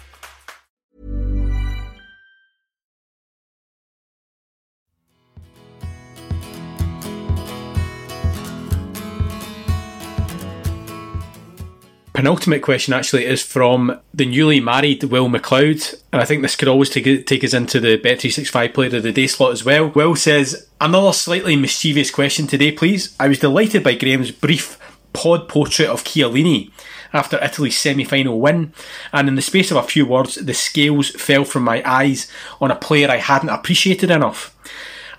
Penultimate 12.13 12.61
question 12.61 12.93
actually 12.93 13.25
is 13.25 13.41
from 13.41 13.99
the 14.13 14.25
newly 14.25 14.59
married 14.59 15.03
Will 15.03 15.29
McLeod, 15.29 16.01
and 16.11 16.21
I 16.21 16.25
think 16.25 16.41
this 16.41 16.55
could 16.55 16.67
always 16.67 16.89
take, 16.89 17.25
take 17.25 17.43
us 17.43 17.53
into 17.53 17.79
the 17.79 17.97
Bet365 17.97 18.73
Player 18.73 18.97
of 18.97 19.03
the 19.03 19.11
Day 19.11 19.27
slot 19.27 19.53
as 19.53 19.63
well. 19.63 19.89
Will 19.89 20.15
says, 20.15 20.67
Another 20.79 21.13
slightly 21.13 21.55
mischievous 21.55 22.11
question 22.11 22.47
today, 22.47 22.71
please. 22.71 23.15
I 23.19 23.27
was 23.27 23.39
delighted 23.39 23.83
by 23.83 23.95
Graham's 23.95 24.31
brief 24.31 24.77
pod 25.13 25.47
portrait 25.47 25.89
of 25.89 26.03
Chiellini 26.03 26.71
after 27.13 27.43
Italy's 27.43 27.77
semi 27.77 28.03
final 28.03 28.39
win, 28.39 28.73
and 29.11 29.27
in 29.27 29.35
the 29.35 29.41
space 29.41 29.71
of 29.71 29.77
a 29.77 29.83
few 29.83 30.05
words, 30.05 30.35
the 30.35 30.53
scales 30.53 31.09
fell 31.11 31.43
from 31.43 31.63
my 31.63 31.81
eyes 31.85 32.31
on 32.59 32.71
a 32.71 32.75
player 32.75 33.09
I 33.09 33.17
hadn't 33.17 33.49
appreciated 33.49 34.09
enough. 34.09 34.55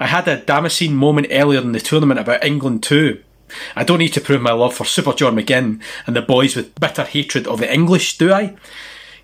I 0.00 0.06
had 0.06 0.26
a 0.26 0.40
Damascene 0.40 0.96
moment 0.96 1.28
earlier 1.30 1.60
in 1.60 1.72
the 1.72 1.80
tournament 1.80 2.18
about 2.18 2.44
England 2.44 2.82
too 2.82 3.22
I 3.76 3.84
don't 3.84 3.98
need 3.98 4.14
to 4.14 4.20
prove 4.20 4.42
my 4.42 4.52
love 4.52 4.74
for 4.74 4.84
Super 4.84 5.12
John 5.12 5.36
McGinn 5.36 5.80
and 6.06 6.16
the 6.16 6.22
boys 6.22 6.56
with 6.56 6.74
bitter 6.78 7.04
hatred 7.04 7.46
of 7.46 7.58
the 7.58 7.72
English, 7.72 8.18
do 8.18 8.32
I? 8.32 8.56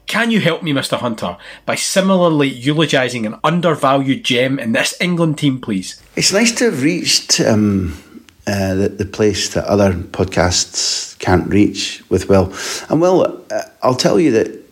Can 0.07 0.31
you 0.31 0.41
help 0.41 0.62
me, 0.62 0.73
Mr. 0.73 0.99
Hunter, 0.99 1.37
by 1.67 1.75
similarly 1.75 2.49
eulogising 2.49 3.27
an 3.27 3.37
undervalued 3.45 4.25
gem 4.25 4.59
in 4.59 4.73
this 4.73 4.95
England 5.01 5.37
team, 5.37 5.61
please? 5.61 6.03
It's 6.17 6.33
nice 6.33 6.51
to 6.53 6.64
have 6.64 6.83
reached 6.83 7.41
um, 7.41 8.03
uh, 8.47 8.75
the, 8.75 8.88
the, 8.88 9.05
place 9.05 9.53
that 9.53 9.67
other 9.67 9.93
podcasts 9.93 11.19
can't 11.19 11.47
reach 11.49 12.03
with 12.09 12.31
Will. 12.31 12.51
And 12.88 13.03
Will, 13.03 13.45
uh, 13.51 13.62
I'll 13.83 13.95
tell 13.95 14.19
you 14.19 14.31
that 14.31 14.64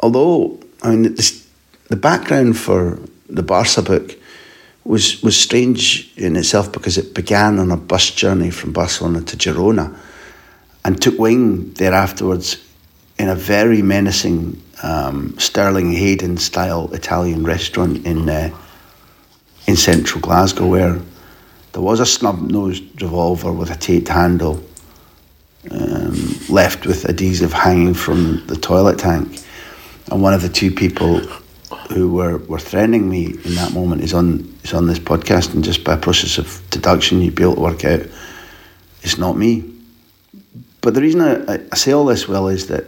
although, 0.00 0.58
I 0.82 0.90
mean, 0.90 1.14
this, 1.14 1.46
the 1.88 1.96
background 1.96 2.56
for 2.58 2.98
the 3.28 3.42
Barca 3.42 3.82
book 3.82 4.16
was, 4.86 5.22
was 5.22 5.36
strange 5.36 6.12
in 6.16 6.36
itself 6.36 6.72
because 6.72 6.96
it 6.96 7.14
began 7.14 7.58
on 7.58 7.70
a 7.70 7.76
bus 7.76 8.10
journey 8.10 8.50
from 8.50 8.72
Barcelona 8.72 9.22
to 9.22 9.36
Girona 9.36 9.96
and 10.84 11.00
took 11.00 11.18
wing 11.18 11.72
there 11.74 11.92
afterwards 11.92 12.64
in 13.18 13.28
a 13.28 13.34
very 13.34 13.82
menacing 13.82 14.62
um, 14.82 15.36
Sterling 15.38 15.92
Hayden 15.92 16.36
style 16.36 16.92
Italian 16.92 17.44
restaurant 17.44 18.06
in 18.06 18.28
uh, 18.28 18.56
in 19.66 19.74
central 19.74 20.20
Glasgow, 20.20 20.66
where 20.68 21.00
there 21.72 21.82
was 21.82 21.98
a 21.98 22.06
snub 22.06 22.40
nosed 22.40 23.02
revolver 23.02 23.50
with 23.50 23.70
a 23.70 23.76
taped 23.76 24.06
handle, 24.06 24.62
um, 25.72 26.38
left 26.48 26.86
with 26.86 27.04
adhesive 27.08 27.52
hanging 27.52 27.94
from 27.94 28.46
the 28.46 28.54
toilet 28.54 28.98
tank, 28.98 29.40
and 30.12 30.22
one 30.22 30.34
of 30.34 30.42
the 30.42 30.48
two 30.48 30.70
people 30.70 31.20
who 31.92 32.12
were, 32.12 32.38
were 32.38 32.58
threatening 32.58 33.08
me 33.08 33.26
in 33.26 33.54
that 33.54 33.72
moment 33.72 34.02
is 34.02 34.12
on 34.12 34.52
is 34.64 34.74
on 34.74 34.86
this 34.86 34.98
podcast, 34.98 35.54
and 35.54 35.64
just 35.64 35.84
by 35.84 35.94
a 35.94 35.98
process 35.98 36.38
of 36.38 36.62
deduction, 36.70 37.20
you'd 37.20 37.34
be 37.34 37.42
able 37.42 37.54
to 37.56 37.60
work 37.60 37.84
out 37.84 38.00
it's 39.06 39.18
not 39.18 39.36
me. 39.36 39.62
But 40.80 40.94
the 40.94 41.00
reason 41.00 41.20
I, 41.20 41.60
I 41.70 41.76
say 41.76 41.92
all 41.92 42.06
this, 42.06 42.26
Will, 42.26 42.48
is 42.48 42.66
that 42.66 42.84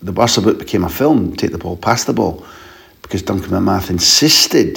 the 0.00 0.10
Barca 0.10 0.40
book 0.40 0.58
became 0.58 0.82
a 0.82 0.88
film, 0.88 1.36
Take 1.36 1.52
the 1.52 1.58
Ball, 1.58 1.76
Pass 1.76 2.04
the 2.04 2.14
Ball, 2.14 2.44
because 3.02 3.22
Duncan 3.22 3.50
McMath 3.50 3.90
insisted, 3.90 4.76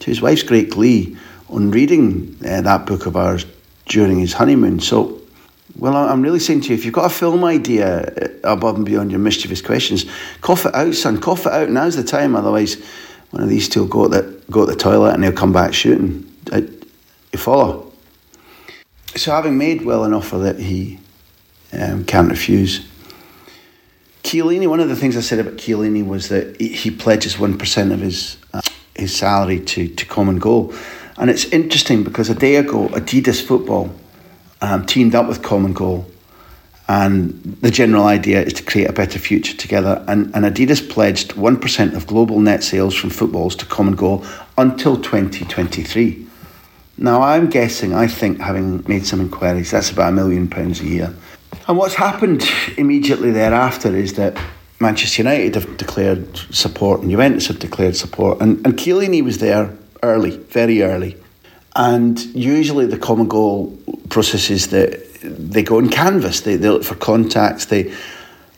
to 0.00 0.06
his 0.06 0.20
wife's 0.20 0.42
great 0.42 0.70
glee, 0.70 1.16
on 1.48 1.70
reading 1.70 2.36
uh, 2.44 2.60
that 2.62 2.86
book 2.86 3.06
of 3.06 3.16
ours 3.16 3.46
during 3.86 4.18
his 4.18 4.32
honeymoon. 4.32 4.80
So, 4.80 5.20
well, 5.76 5.96
I'm 5.96 6.22
really 6.22 6.38
saying 6.38 6.62
to 6.62 6.68
you, 6.68 6.74
if 6.74 6.84
you've 6.84 6.94
got 6.94 7.06
a 7.06 7.14
film 7.14 7.44
idea 7.44 8.02
uh, 8.02 8.28
above 8.44 8.76
and 8.76 8.86
beyond 8.86 9.10
your 9.10 9.20
mischievous 9.20 9.60
questions, 9.60 10.06
cough 10.40 10.66
it 10.66 10.74
out, 10.74 10.94
son. 10.94 11.20
Cough 11.20 11.46
it 11.46 11.52
out. 11.52 11.70
Now's 11.70 11.96
the 11.96 12.04
time. 12.04 12.36
Otherwise, 12.36 12.82
one 13.30 13.42
of 13.42 13.48
these 13.48 13.68
two 13.68 13.80
will 13.80 13.88
go 13.88 14.08
to 14.08 14.08
the, 14.08 14.42
go 14.50 14.66
to 14.66 14.72
the 14.72 14.78
toilet 14.78 15.14
and 15.14 15.22
they'll 15.22 15.32
come 15.32 15.52
back 15.52 15.74
shooting. 15.74 16.32
I, 16.52 16.58
you 17.32 17.38
follow? 17.38 17.92
So, 19.16 19.32
having 19.32 19.58
made 19.58 19.82
Will 19.82 20.04
an 20.04 20.14
offer 20.14 20.38
that 20.38 20.58
he 20.58 20.98
um, 21.72 22.04
can't 22.04 22.30
refuse, 22.30 22.86
Chiellini, 24.22 24.68
one 24.68 24.80
of 24.80 24.88
the 24.88 24.96
things 24.96 25.16
I 25.16 25.20
said 25.20 25.38
about 25.38 25.54
Chiellini 25.54 26.06
was 26.06 26.28
that 26.28 26.60
he 26.60 26.90
pledges 26.90 27.34
1% 27.34 27.92
of 27.92 28.00
his 28.00 28.38
uh, 28.52 28.62
his 28.94 29.14
salary 29.14 29.60
to, 29.60 29.88
to 29.88 30.06
Common 30.06 30.38
Goal. 30.38 30.72
And 31.16 31.30
it's 31.30 31.44
interesting 31.46 32.04
because 32.04 32.30
a 32.30 32.34
day 32.34 32.56
ago, 32.56 32.88
Adidas 32.88 33.44
Football 33.44 33.94
um, 34.64 34.86
teamed 34.86 35.14
up 35.14 35.28
with 35.28 35.42
Common 35.42 35.72
Goal. 35.72 36.10
And 36.88 37.58
the 37.60 37.70
general 37.70 38.04
idea 38.04 38.42
is 38.42 38.52
to 38.54 38.62
create 38.62 38.88
a 38.88 38.92
better 38.92 39.18
future 39.18 39.56
together. 39.56 40.04
And, 40.08 40.34
and 40.34 40.44
Adidas 40.44 40.86
pledged 40.86 41.32
1% 41.32 41.94
of 41.94 42.06
global 42.06 42.40
net 42.40 42.62
sales 42.62 42.94
from 42.94 43.10
footballs 43.10 43.56
to 43.56 43.66
Common 43.66 43.94
Goal 43.94 44.24
until 44.58 44.96
2023. 44.96 46.26
Now, 46.96 47.22
I'm 47.22 47.48
guessing, 47.50 47.94
I 47.94 48.06
think, 48.06 48.40
having 48.40 48.84
made 48.86 49.06
some 49.06 49.20
inquiries, 49.20 49.70
that's 49.70 49.90
about 49.90 50.10
a 50.10 50.12
million 50.12 50.48
pounds 50.48 50.80
a 50.80 50.86
year. 50.86 51.14
And 51.66 51.76
what's 51.76 51.94
happened 51.94 52.44
immediately 52.76 53.30
thereafter 53.30 53.94
is 53.94 54.14
that 54.14 54.38
Manchester 54.80 55.22
United 55.22 55.54
have 55.54 55.76
declared 55.76 56.36
support 56.50 57.00
and 57.00 57.10
Juventus 57.10 57.46
have 57.48 57.58
declared 57.58 57.96
support. 57.96 58.40
And, 58.40 58.64
and 58.66 58.76
Chiellini 58.76 59.22
was 59.24 59.38
there 59.38 59.76
early, 60.02 60.36
very 60.36 60.82
early. 60.82 61.16
And 61.76 62.18
usually 62.34 62.86
the 62.86 62.98
common 62.98 63.28
goal 63.28 63.76
process 64.08 64.50
is 64.50 64.68
that 64.68 65.02
they 65.22 65.62
go 65.62 65.78
and 65.78 65.90
canvas, 65.90 66.42
they, 66.42 66.56
they 66.56 66.68
look 66.68 66.84
for 66.84 66.94
contacts, 66.94 67.66
they, 67.66 67.92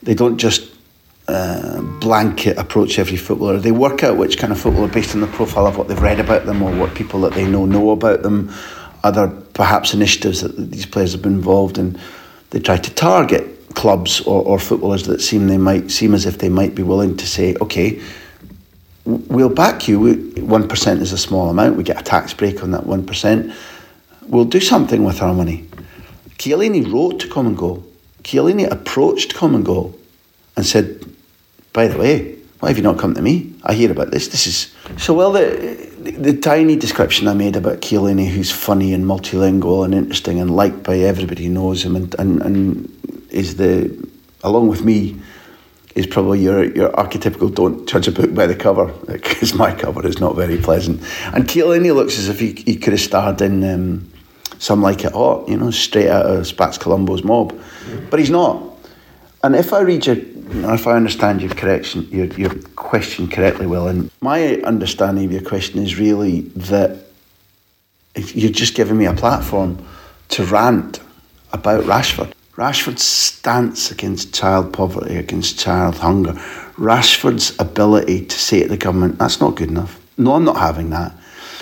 they 0.03 0.13
don't 0.13 0.37
just 0.37 0.71
uh, 1.27 1.81
blanket 1.99 2.57
approach 2.57 2.99
every 2.99 3.17
footballer. 3.17 3.57
They 3.57 3.71
work 3.71 4.03
out 4.03 4.17
which 4.17 4.37
kind 4.37 4.53
of 4.53 4.59
footballer 4.59 4.87
based 4.87 5.15
on 5.15 5.21
the 5.21 5.27
profile 5.27 5.67
of 5.67 5.77
what 5.77 5.87
they've 5.87 6.01
read 6.01 6.19
about 6.19 6.45
them 6.45 6.61
or 6.61 6.75
what 6.75 6.93
people 6.95 7.21
that 7.21 7.33
they 7.33 7.45
know 7.45 7.65
know 7.65 7.91
about 7.91 8.21
them, 8.21 8.53
other 9.03 9.27
perhaps 9.27 9.93
initiatives 9.93 10.41
that 10.41 10.55
these 10.55 10.85
players 10.85 11.13
have 11.13 11.21
been 11.21 11.33
involved 11.33 11.77
in. 11.77 11.99
They 12.51 12.59
try 12.59 12.77
to 12.77 12.93
target 12.93 13.75
clubs 13.75 14.21
or, 14.21 14.43
or 14.43 14.59
footballers 14.59 15.03
that 15.07 15.21
seem 15.21 15.47
they 15.47 15.57
might 15.57 15.91
seem 15.91 16.13
as 16.13 16.25
if 16.25 16.37
they 16.37 16.49
might 16.49 16.75
be 16.75 16.83
willing 16.83 17.17
to 17.17 17.27
say, 17.27 17.55
okay, 17.61 18.01
we'll 19.07 19.49
back 19.49 19.87
you. 19.87 20.15
One 20.45 20.67
percent 20.67 21.01
is 21.01 21.13
a 21.13 21.17
small 21.17 21.49
amount. 21.49 21.77
We 21.77 21.83
get 21.83 21.99
a 21.99 22.03
tax 22.03 22.33
break 22.33 22.61
on 22.63 22.71
that 22.71 22.85
one 22.85 23.05
percent. 23.05 23.53
We'll 24.27 24.45
do 24.45 24.59
something 24.59 25.03
with 25.03 25.21
our 25.21 25.33
money. 25.33 25.67
Chiellini 26.37 26.91
wrote 26.91 27.19
to 27.21 27.27
Common 27.27 27.55
Goal. 27.55 27.83
Chiellini 28.23 28.69
approached 28.69 29.33
Common 29.33 29.63
Goal 29.63 29.95
and 30.55 30.65
said, 30.65 31.05
"By 31.73 31.87
the 31.87 31.97
way, 31.97 32.37
why 32.59 32.69
have 32.69 32.77
you 32.77 32.83
not 32.83 32.99
come 32.99 33.13
to 33.13 33.21
me? 33.21 33.53
I 33.63 33.73
hear 33.73 33.91
about 33.91 34.11
this. 34.11 34.27
This 34.27 34.45
is 34.47 34.73
so 34.97 35.13
well. 35.13 35.31
The 35.31 35.87
the 36.11 36.37
tiny 36.37 36.75
description 36.75 37.27
I 37.27 37.33
made 37.33 37.55
about 37.55 37.81
Chiellini, 37.81 38.27
who's 38.27 38.51
funny 38.51 38.93
and 38.93 39.05
multilingual 39.05 39.83
and 39.83 39.93
interesting 39.93 40.39
and 40.39 40.55
liked 40.55 40.83
by 40.83 40.99
everybody 40.99 41.45
who 41.45 41.49
knows 41.49 41.83
him, 41.83 41.95
and, 41.95 42.15
and, 42.17 42.41
and 42.41 43.27
is 43.29 43.57
the, 43.57 44.07
along 44.43 44.67
with 44.69 44.83
me, 44.83 45.17
is 45.97 46.05
probably 46.05 46.39
your, 46.39 46.63
your 46.75 46.91
archetypical 46.91 47.53
don't 47.53 47.89
judge 47.89 48.07
a 48.07 48.11
book 48.11 48.33
by 48.33 48.45
the 48.45 48.55
cover, 48.55 48.85
because 49.07 49.55
my 49.55 49.73
cover 49.73 50.05
is 50.05 50.19
not 50.19 50.35
very 50.35 50.57
pleasant. 50.57 51.01
And 51.33 51.45
Chiellini 51.45 51.93
looks 51.93 52.19
as 52.19 52.29
if 52.29 52.39
he, 52.39 52.53
he 52.53 52.75
could 52.75 52.93
have 52.93 53.01
starred 53.01 53.41
in 53.41 53.63
um, 53.63 54.11
Some 54.59 54.81
Like 54.83 55.03
It 55.03 55.13
Hot, 55.13 55.49
you 55.49 55.57
know, 55.57 55.71
straight 55.71 56.09
out 56.09 56.27
of 56.27 56.45
Spats 56.45 56.77
Colombo's 56.77 57.23
mob. 57.23 57.59
But 58.11 58.19
he's 58.19 58.29
not. 58.29 58.63
And 59.43 59.55
if 59.55 59.73
I 59.73 59.81
read 59.81 60.05
your 60.05 60.17
if 60.49 60.87
I 60.87 60.93
understand 60.93 61.41
your 61.41 61.51
correction, 61.51 62.07
your, 62.09 62.27
your 62.27 62.53
question 62.77 63.27
correctly, 63.27 63.65
Will, 63.65 63.87
and 63.87 64.09
my 64.21 64.55
understanding 64.61 65.25
of 65.25 65.31
your 65.33 65.41
question 65.41 65.83
is 65.83 65.99
really 65.99 66.41
that 66.41 67.05
if 68.15 68.33
you're 68.33 68.51
just 68.51 68.73
giving 68.73 68.97
me 68.97 69.05
a 69.05 69.13
platform 69.13 69.85
to 70.29 70.45
rant 70.45 71.01
about 71.51 71.83
Rashford. 71.83 72.31
Rashford's 72.57 73.03
stance 73.03 73.91
against 73.91 74.33
child 74.33 74.73
poverty, 74.73 75.15
against 75.15 75.59
child 75.59 75.97
hunger, 75.97 76.33
Rashford's 76.75 77.55
ability 77.59 78.25
to 78.25 78.39
say 78.39 78.63
to 78.63 78.67
the 78.67 78.77
government, 78.77 79.19
that's 79.19 79.39
not 79.39 79.55
good 79.55 79.69
enough. 79.69 80.01
No, 80.17 80.33
I'm 80.33 80.43
not 80.43 80.57
having 80.57 80.89
that. 80.89 81.15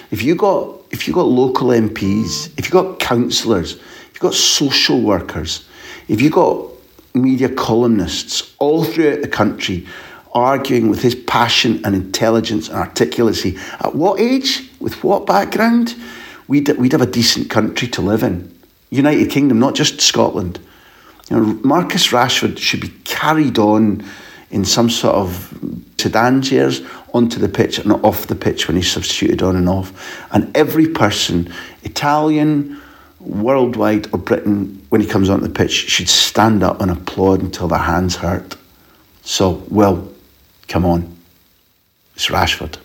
If 0.10 0.24
you 0.24 0.36
got 0.36 0.74
if 0.92 1.06
you 1.06 1.14
got 1.14 1.26
local 1.26 1.68
MPs, 1.68 2.58
if 2.58 2.68
you 2.68 2.72
got 2.72 3.00
councillors, 3.00 3.74
if 3.74 4.12
you 4.14 4.22
got 4.22 4.34
social 4.34 5.02
workers, 5.02 5.68
if 6.08 6.22
you 6.22 6.30
got 6.30 6.66
media 7.14 7.50
columnists 7.50 8.56
all 8.60 8.86
throughout 8.86 9.22
the 9.22 9.28
country 9.28 9.86
arguing 10.34 10.90
with 10.90 11.02
his 11.02 11.16
passion 11.16 11.82
and 11.84 11.96
intelligence 11.96 12.70
and 12.70 12.78
articulacy. 12.78 13.58
At 13.84 13.96
what 13.96 14.20
age, 14.20 14.70
with 14.80 15.02
what 15.04 15.26
background, 15.26 15.96
we'd, 16.48 16.68
we'd 16.78 16.92
have 16.92 17.02
a 17.02 17.06
decent 17.06 17.50
country 17.50 17.88
to 17.90 18.02
live 18.02 18.22
in. 18.22 18.54
United 18.90 19.30
Kingdom, 19.30 19.60
not 19.60 19.76
just 19.76 20.02
Scotland. 20.02 20.60
You 21.30 21.38
know, 21.38 21.60
Marcus 21.64 22.08
Rashford 22.08 22.58
should 22.58 22.82
be 22.82 22.94
carried 23.04 23.58
on 23.58 24.04
in 24.52 24.64
some 24.64 24.90
sort 24.90 25.16
of 25.16 25.58
sedan 25.98 26.42
chairs 26.42 26.82
onto 27.14 27.40
the 27.40 27.50
pitch 27.50 27.80
and 27.80 27.92
off 27.92 28.28
the 28.28 28.36
pitch 28.36 28.68
when 28.68 28.78
he's 28.78 28.92
substituted 28.92 29.42
on 29.42 29.56
and 29.56 29.68
off. 29.68 29.92
And 30.32 30.56
every 30.56 30.88
person, 30.88 31.52
Italian, 31.84 32.80
worldwide 33.20 34.08
or 34.14 34.20
Britain, 34.20 34.86
when 34.90 35.02
he 35.02 35.08
comes 35.08 35.30
onto 35.30 35.48
the 35.48 35.54
pitch, 35.54 35.72
should 35.72 36.10
stand 36.10 36.62
up 36.62 36.82
and 36.82 36.92
applaud 36.92 37.42
until 37.42 37.68
their 37.68 37.80
hands 37.80 38.18
hurt. 38.18 38.56
So, 39.24 39.64
well, 39.70 40.08
come 40.68 40.86
on. 40.86 41.18
It's 42.16 42.28
Rashford. 42.28 42.78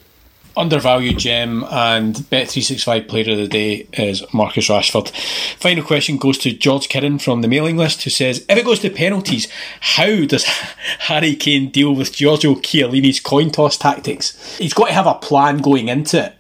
Undervalued 0.57 1.19
gem 1.19 1.65
and 1.71 2.17
Bet365 2.17 3.09
player 3.09 3.33
of 3.33 3.39
the 3.39 3.49
day 3.49 3.87
is 3.93 4.23
Marcus 4.35 4.69
Rashford. 4.69 5.11
Final 5.59 5.85
question 5.85 6.17
goes 6.17 6.39
to 6.39 6.53
George 6.53 6.89
Kirran 6.89 7.21
from 7.23 7.41
the 7.41 7.49
mailing 7.49 7.77
list 7.77 8.03
who 8.03 8.11
says, 8.11 8.45
If 8.49 8.59
it 8.59 8.65
goes 8.65 8.81
to 8.81 8.91
penalties, 8.91 9.49
how 9.81 10.25
does 10.25 10.45
Harry 11.01 11.37
Kane 11.37 11.71
deal 11.71 11.95
with 11.95 12.13
Giorgio 12.13 12.57
Chiellini's 12.57 13.21
coin 13.21 13.51
toss 13.51 13.77
tactics? 13.77 14.59
He's 14.59 14.75
got 14.75 14.89
to 14.89 14.93
have 14.93 15.07
a 15.07 15.15
plan 15.15 15.59
going 15.59 15.89
into 15.89 16.27
it. 16.27 16.35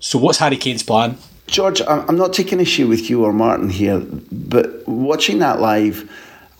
So, 0.00 0.18
what's 0.18 0.38
Harry 0.38 0.56
Kane's 0.56 0.82
plan? 0.82 1.16
George, 1.46 1.80
I'm 1.86 2.16
not 2.16 2.32
taking 2.32 2.60
issue 2.60 2.88
with 2.88 3.08
you 3.08 3.24
or 3.24 3.32
Martin 3.32 3.70
here, 3.70 4.00
but 4.00 4.86
watching 4.88 5.38
that 5.38 5.60
live, 5.60 6.10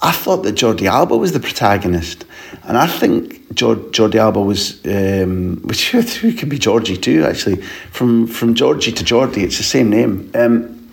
I 0.02 0.12
thought 0.12 0.42
that 0.42 0.54
Jordi 0.54 0.86
Alba 0.86 1.16
was 1.16 1.32
the 1.32 1.40
protagonist, 1.40 2.26
and 2.64 2.76
I 2.76 2.86
think 2.86 3.54
Jordi 3.54 4.16
Alba 4.16 4.40
was, 4.40 4.84
um, 4.86 5.56
which 5.62 5.90
who 5.90 6.32
could 6.32 6.48
be 6.48 6.58
Georgie 6.58 6.96
too. 6.96 7.24
Actually, 7.24 7.62
from 7.92 8.26
from 8.26 8.54
Georgie 8.54 8.92
to 8.92 9.04
Jordi, 9.04 9.38
it's 9.38 9.58
the 9.58 9.64
same 9.64 9.90
name. 9.90 10.30
Um, 10.34 10.90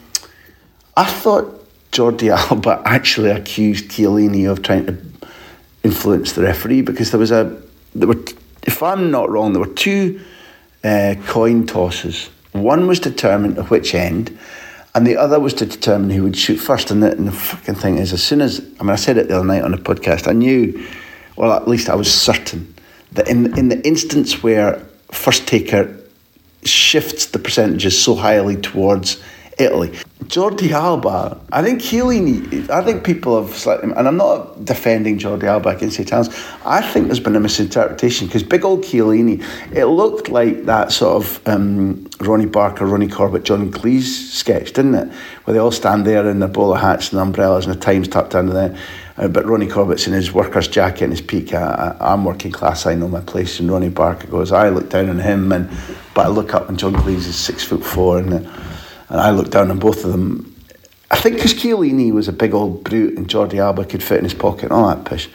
I 0.96 1.06
thought 1.06 1.46
Jordi 1.92 2.30
Alba 2.52 2.82
actually 2.86 3.30
accused 3.30 3.92
Chiellini 3.92 4.50
of 4.50 4.62
trying 4.62 4.86
to 4.86 4.98
influence 5.84 6.32
the 6.32 6.44
referee 6.44 6.82
because 6.82 7.12
there 7.12 7.20
was 7.20 7.32
a 7.32 7.62
there 7.94 8.08
were 8.08 8.24
if 8.64 8.82
I'm 8.82 9.12
not 9.12 9.30
wrong 9.30 9.52
there 9.52 9.62
were 9.62 9.74
two 9.74 10.22
uh, 10.84 11.16
coin 11.28 11.66
tosses. 11.66 12.30
One 12.54 12.88
was 12.88 13.00
determined 13.00 13.58
at 13.58 13.70
which 13.70 13.96
end, 13.96 14.38
and 14.96 15.08
the 15.08 15.18
other 15.18 15.40
was 15.40 15.54
to 15.56 15.66
determine 15.66 16.10
who 16.12 16.24
would 16.24 16.38
shoot 16.38 16.58
first. 16.58 16.92
And 16.92 17.02
the, 17.02 17.12
and 17.12 17.28
the 17.28 17.32
fucking 17.32 17.76
thing 17.76 17.98
is, 17.98 18.14
as 18.14 18.24
soon 18.24 18.42
as 18.42 18.60
I 18.80 18.84
mean, 18.84 18.92
I 18.92 18.96
said 18.96 19.18
it 19.18 19.28
the 19.28 19.36
other 19.36 19.46
night 19.46 19.64
on 19.64 19.72
the 19.72 19.78
podcast, 19.78 20.28
I 20.28 20.34
knew, 20.34 20.88
well, 21.36 21.52
at 21.54 21.68
least 21.68 21.90
I 21.90 21.96
was 21.96 22.14
certain 22.14 22.74
that 23.14 23.28
in 23.28 23.58
in 23.58 23.70
the 23.70 23.86
instance 23.88 24.44
where 24.44 24.80
first 25.12 25.48
taker 25.48 25.96
shifts 26.64 27.28
the 27.28 27.40
percentages 27.40 28.02
so 28.02 28.16
highly 28.16 28.56
towards 28.56 29.22
Italy. 29.60 29.94
Jordi 30.28 30.72
Alba, 30.72 31.40
I 31.52 31.64
think 31.64 31.82
Chiellini, 31.82 32.70
I 32.70 32.84
think 32.84 33.04
people 33.04 33.42
have 33.42 33.56
slightly, 33.56 33.92
and 33.92 34.08
I'm 34.08 34.18
not 34.18 34.64
defending 34.64 35.18
Jordi 35.18 35.44
Alba 35.44 35.70
against 35.70 35.98
the 35.98 36.04
Italians, 36.04 36.30
I 36.66 36.82
think 36.82 37.08
there's 37.08 37.20
been 37.20 37.36
a 37.36 37.40
misinterpretation 37.40 38.28
because 38.28 38.44
big 38.44 38.64
old 38.64 38.84
Chiellini, 38.84 39.44
it 39.74 39.86
looked 39.86 40.30
like 40.30 40.66
that 40.66 40.92
sort 40.92 41.24
of 41.24 41.48
um, 41.48 42.10
Ronnie 42.20 42.46
Barker, 42.46 42.86
Ronnie 42.86 43.08
Corbett, 43.08 43.44
John 43.44 43.72
Cleese 43.72 44.32
sketch, 44.32 44.74
didn't 44.74 44.96
it? 44.96 45.08
Where 45.44 45.54
they 45.54 45.60
all 45.60 45.72
stand 45.72 46.06
there 46.06 46.28
in 46.30 46.40
their 46.40 46.50
bowler 46.50 46.78
hats 46.78 47.12
and 47.12 47.20
umbrellas 47.20 47.66
and 47.66 47.76
the 47.76 47.80
Times 47.80 48.08
tucked 48.08 48.36
under 48.36 48.54
there. 48.54 48.78
Uh, 49.18 49.28
but 49.28 49.46
Ronnie 49.46 49.68
Corbett's 49.68 50.08
in 50.08 50.14
his 50.14 50.34
worker's 50.34 50.68
jacket 50.68 51.04
and 51.04 51.14
his 51.14 51.22
peak. 51.22 51.54
I, 51.54 51.96
am 52.00 52.26
working 52.26 52.52
class, 52.52 52.86
I 52.86 52.96
know 52.96 53.08
my 53.08 53.22
place. 53.22 53.60
And 53.60 53.72
Ronnie 53.72 53.90
Barker 53.90 54.28
goes, 54.28 54.52
I 54.52 54.70
look 54.70 54.90
down 54.90 55.10
on 55.10 55.20
him, 55.20 55.52
and 55.52 55.70
but 56.16 56.26
I 56.26 56.30
look 56.30 56.54
up 56.54 56.70
and 56.70 56.80
John 56.80 56.94
Cleese 56.94 57.28
is 57.28 57.36
six 57.36 57.64
foot 57.64 57.84
four. 57.84 58.20
And 58.20 58.34
uh, 58.34 58.64
and 59.14 59.22
I 59.22 59.30
looked 59.30 59.52
down 59.52 59.70
on 59.70 59.78
both 59.78 60.04
of 60.04 60.12
them. 60.12 60.56
I 61.12 61.18
think 61.18 61.36
because 61.36 61.54
Chiellini 61.54 62.12
was 62.12 62.28
a 62.28 62.34
big 62.34 62.56
old 62.56 62.84
brute 62.84 63.16
and 63.16 63.28
Jordi 63.28 63.60
Alba 63.60 63.86
could 63.86 64.02
fit 64.02 64.18
in 64.18 64.24
his 64.24 64.34
pocket 64.34 64.64
and 64.64 64.72
all 64.74 64.88
that 64.88 65.06
pish. 65.06 65.30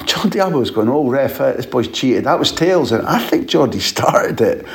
Jordi 0.00 0.36
Alba 0.36 0.58
was 0.58 0.70
going, 0.70 0.86
oh, 0.90 1.08
ref, 1.08 1.40
uh, 1.40 1.52
this 1.52 1.64
boy's 1.64 1.88
cheated. 1.88 2.24
That 2.24 2.38
was 2.38 2.52
tails. 2.52 2.92
And 2.92 3.06
I 3.06 3.18
think 3.18 3.48
Jordi 3.48 3.80
started 3.80 4.38
it. 4.42 4.66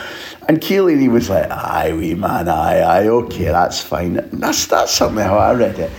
And 0.49 0.59
Chiellini 0.59 1.07
was 1.07 1.29
like, 1.29 1.51
aye, 1.51 1.93
wee 1.93 2.15
man, 2.15 2.49
aye, 2.49 2.81
aye, 2.81 3.07
okay, 3.07 3.45
that's 3.45 3.79
fine. 3.79 4.15
That's, 4.33 4.65
that's 4.65 4.91
something 4.91 5.23
how 5.23 5.38
I 5.38 5.53
read 5.53 5.77
it. 5.77 5.91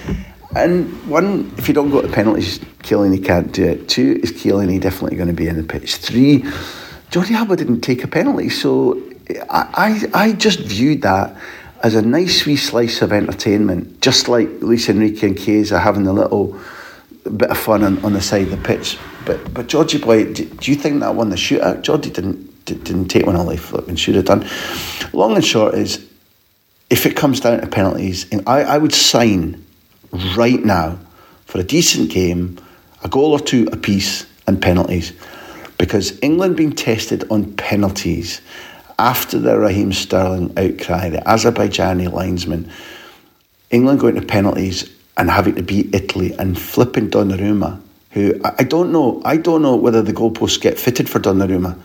And 0.57 1.09
one, 1.09 1.53
if 1.59 1.69
you 1.69 1.75
don't 1.75 1.91
go 1.91 2.03
to 2.03 2.09
penalties, 2.09 2.59
Chiellini 2.83 3.25
can't 3.25 3.53
do 3.53 3.65
it. 3.65 3.89
Two, 3.89 4.19
is 4.21 4.33
Chiellini 4.33 4.81
definitely 4.81 5.17
going 5.17 5.29
to 5.29 5.35
be 5.35 5.47
in 5.47 5.57
the 5.57 5.63
pitch? 5.63 5.95
Three, 5.97 6.43
Jordi 7.11 7.37
Alba 7.37 7.55
didn't 7.55 7.83
take 7.83 8.03
a 8.03 8.09
penalty. 8.09 8.49
So 8.49 9.01
I, 9.49 10.09
I, 10.13 10.23
I 10.25 10.33
just 10.33 10.59
viewed 10.59 11.03
that 11.03 11.37
as 11.83 11.95
a 11.95 12.03
nice 12.03 12.47
wee 12.47 12.57
slice 12.57 13.03
of 13.03 13.13
entertainment, 13.13 14.01
just 14.01 14.29
like 14.29 14.49
Luis 14.61 14.89
Enrique 14.89 15.27
and 15.27 15.39
Chiesa 15.39 15.79
having 15.79 16.07
a 16.07 16.13
little 16.13 16.59
bit 17.37 17.51
of 17.51 17.59
fun 17.59 17.83
on, 17.83 18.05
on 18.05 18.13
the 18.13 18.21
side 18.21 18.43
of 18.43 18.51
the 18.51 18.57
pitch. 18.57 18.99
But 19.25 19.53
but 19.53 19.67
Georgie 19.67 19.99
boy, 19.99 20.33
do, 20.33 20.45
do 20.45 20.71
you 20.71 20.77
think 20.77 21.01
that 21.01 21.15
won 21.15 21.31
the 21.31 21.37
shootout? 21.37 21.83
Georgie 21.83 22.11
didn't 22.11 22.65
didn't 22.65 23.09
take 23.09 23.27
one 23.27 23.37
life 23.47 23.67
flip 23.67 23.89
and 23.89 23.99
should 23.99 24.15
have 24.15 24.25
done. 24.25 24.47
Long 25.13 25.37
and 25.37 25.45
short 25.45 25.75
is, 25.75 26.05
if 26.91 27.07
it 27.07 27.17
comes 27.17 27.41
down 27.41 27.61
to 27.61 27.67
penalties, 27.67 28.27
and 28.33 28.43
I, 28.49 28.63
I 28.63 28.79
would 28.79 28.93
sign 28.93 29.65
right 30.37 30.63
now 30.65 30.99
for 31.45 31.61
a 31.61 31.65
decent 31.65 32.11
game, 32.11 32.59
a 33.05 33.09
goal 33.09 33.33
or 33.33 33.41
two 33.41 33.69
apiece 33.71 34.27
and 34.47 34.61
penalties, 34.61 35.13
because 35.79 36.19
England 36.23 36.57
being 36.57 36.73
tested 36.73 37.25
on 37.31 37.55
penalties 37.55 38.41
after 38.99 39.39
the 39.39 39.59
Raheem 39.59 39.93
Sterling 39.93 40.53
outcry, 40.57 41.11
the 41.11 41.19
Azerbaijani 41.19 42.11
linesman, 42.13 42.71
England 43.71 44.01
going 44.01 44.15
to 44.15 44.23
penalties 44.23 44.91
and 45.17 45.31
having 45.31 45.55
to 45.57 45.63
beat 45.63 45.95
Italy 45.95 46.33
and 46.39 46.59
flipping 46.59 47.11
Donnarumma, 47.11 47.81
who 48.11 48.41
I 48.45 48.65
don't 48.65 48.93
know, 48.93 49.21
I 49.25 49.37
don't 49.37 49.63
know 49.63 49.77
whether 49.77 50.03
the 50.03 50.13
goalposts 50.13 50.61
get 50.61 50.79
fitted 50.79 51.09
for 51.09 51.19
Donnarumma. 51.19 51.79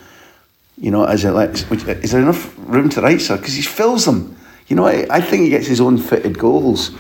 You 0.78 0.92
know, 0.92 1.04
as 1.04 1.26
it 1.26 1.32
like, 1.32 1.52
is 1.52 2.12
there 2.12 2.22
enough 2.22 2.54
room 2.58 2.90
to 2.90 3.02
right 3.02 3.20
sir? 3.20 3.38
Because 3.38 3.54
he 3.54 3.62
fills 3.62 4.06
them. 4.06 4.36
You 4.68 4.76
know, 4.76 4.86
I, 4.86 5.06
I 5.10 5.22
think 5.22 5.44
he 5.44 5.50
gets 5.50 5.68
his 5.68 5.82
own 5.82 5.98
fitted 5.98 6.40
goals. 6.40 6.92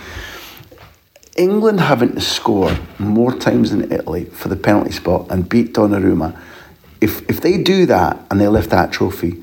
England 1.37 1.79
having 1.79 2.13
to 2.13 2.21
score 2.21 2.77
more 2.99 3.33
times 3.33 3.71
than 3.71 3.91
Italy 3.91 4.25
for 4.25 4.49
the 4.49 4.57
penalty 4.57 4.91
spot 4.91 5.27
and 5.29 5.47
beat 5.47 5.73
Donnarumma. 5.73 6.37
If 6.99 7.27
if 7.29 7.41
they 7.41 7.57
do 7.57 7.85
that 7.85 8.19
and 8.29 8.39
they 8.39 8.47
lift 8.47 8.69
that 8.71 8.91
trophy, 8.91 9.41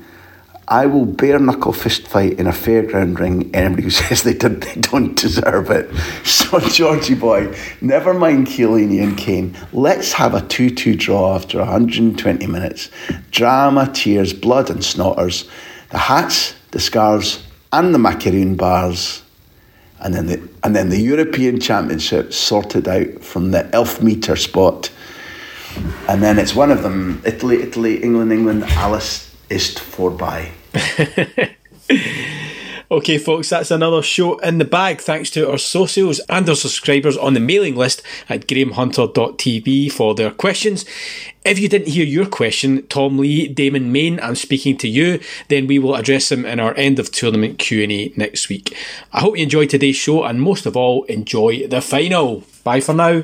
I 0.69 0.85
will 0.85 1.05
bare 1.07 1.39
knuckle 1.39 1.73
fist 1.73 2.07
fight 2.07 2.39
in 2.39 2.45
a 2.45 2.51
fairground 2.51 3.17
ring 3.17 3.49
anybody 3.55 3.83
who 3.83 3.89
says 3.89 4.21
they 4.21 4.35
did 4.35 4.61
they 4.61 4.75
don't 4.75 5.15
deserve 5.15 5.71
it. 5.71 5.89
So 6.49 6.59
Georgie 6.59 7.15
boy, 7.15 7.55
never 7.79 8.13
mind 8.13 8.47
Chiellini 8.47 9.03
and 9.03 9.15
Kane. 9.15 9.55
Let's 9.71 10.13
have 10.13 10.33
a 10.33 10.41
2-2 10.41 10.97
draw 10.97 11.35
after 11.35 11.59
120 11.59 12.47
minutes. 12.47 12.89
Drama, 13.29 13.89
tears, 13.93 14.33
blood 14.33 14.71
and 14.71 14.83
snotters. 14.83 15.47
The 15.91 15.99
hats, 15.99 16.55
the 16.71 16.79
scarves, 16.79 17.43
and 17.71 17.93
the 17.93 17.99
macaroon 17.99 18.55
bars. 18.55 19.21
And 19.99 20.13
then 20.13 20.25
the 20.25 20.49
and 20.63 20.75
then 20.75 20.89
the 20.89 20.99
European 20.99 21.59
Championship 21.59 22.33
sorted 22.33 22.87
out 22.87 23.23
from 23.23 23.51
the 23.51 23.69
elf 23.75 24.01
meter 24.01 24.35
spot. 24.35 24.91
And 26.07 26.23
then 26.23 26.39
it's 26.39 26.55
one 26.55 26.71
of 26.71 26.81
them, 26.81 27.21
Italy, 27.25 27.61
Italy, 27.61 28.03
England, 28.03 28.31
England, 28.31 28.63
Alice 28.63 29.35
ist 29.49 29.79
vorbei. 29.79 30.47
okay, 32.91 33.17
folks, 33.17 33.49
that's 33.49 33.71
another 33.71 34.01
show 34.01 34.37
in 34.39 34.57
the 34.57 34.65
bag. 34.65 35.01
Thanks 35.01 35.29
to 35.31 35.49
our 35.49 35.57
socials 35.57 36.19
and 36.29 36.47
our 36.47 36.55
subscribers 36.55 37.17
on 37.17 37.33
the 37.33 37.39
mailing 37.39 37.75
list 37.75 38.01
at 38.27 38.47
grahamhunter.tv 38.47 39.91
for 39.91 40.15
their 40.15 40.31
questions. 40.31 40.85
If 41.45 41.57
you 41.57 41.69
didn't 41.69 41.87
hear 41.87 42.05
your 42.05 42.25
question, 42.25 42.85
Tom 42.87 43.17
Lee, 43.17 43.47
Damon 43.47 43.91
Main, 43.91 44.19
I'm 44.19 44.35
speaking 44.35 44.77
to 44.77 44.87
you, 44.87 45.19
then 45.47 45.67
we 45.67 45.79
will 45.79 45.95
address 45.95 46.29
them 46.29 46.45
in 46.45 46.59
our 46.59 46.75
end 46.75 46.99
of 46.99 47.11
tournament 47.11 47.59
Q&A 47.59 48.13
next 48.17 48.49
week. 48.49 48.75
I 49.13 49.21
hope 49.21 49.37
you 49.37 49.43
enjoyed 49.43 49.69
today's 49.69 49.95
show 49.95 50.23
and 50.23 50.41
most 50.41 50.65
of 50.65 50.75
all, 50.75 51.03
enjoy 51.05 51.67
the 51.67 51.81
final. 51.81 52.43
Bye 52.63 52.81
for 52.81 52.93
now. 52.93 53.23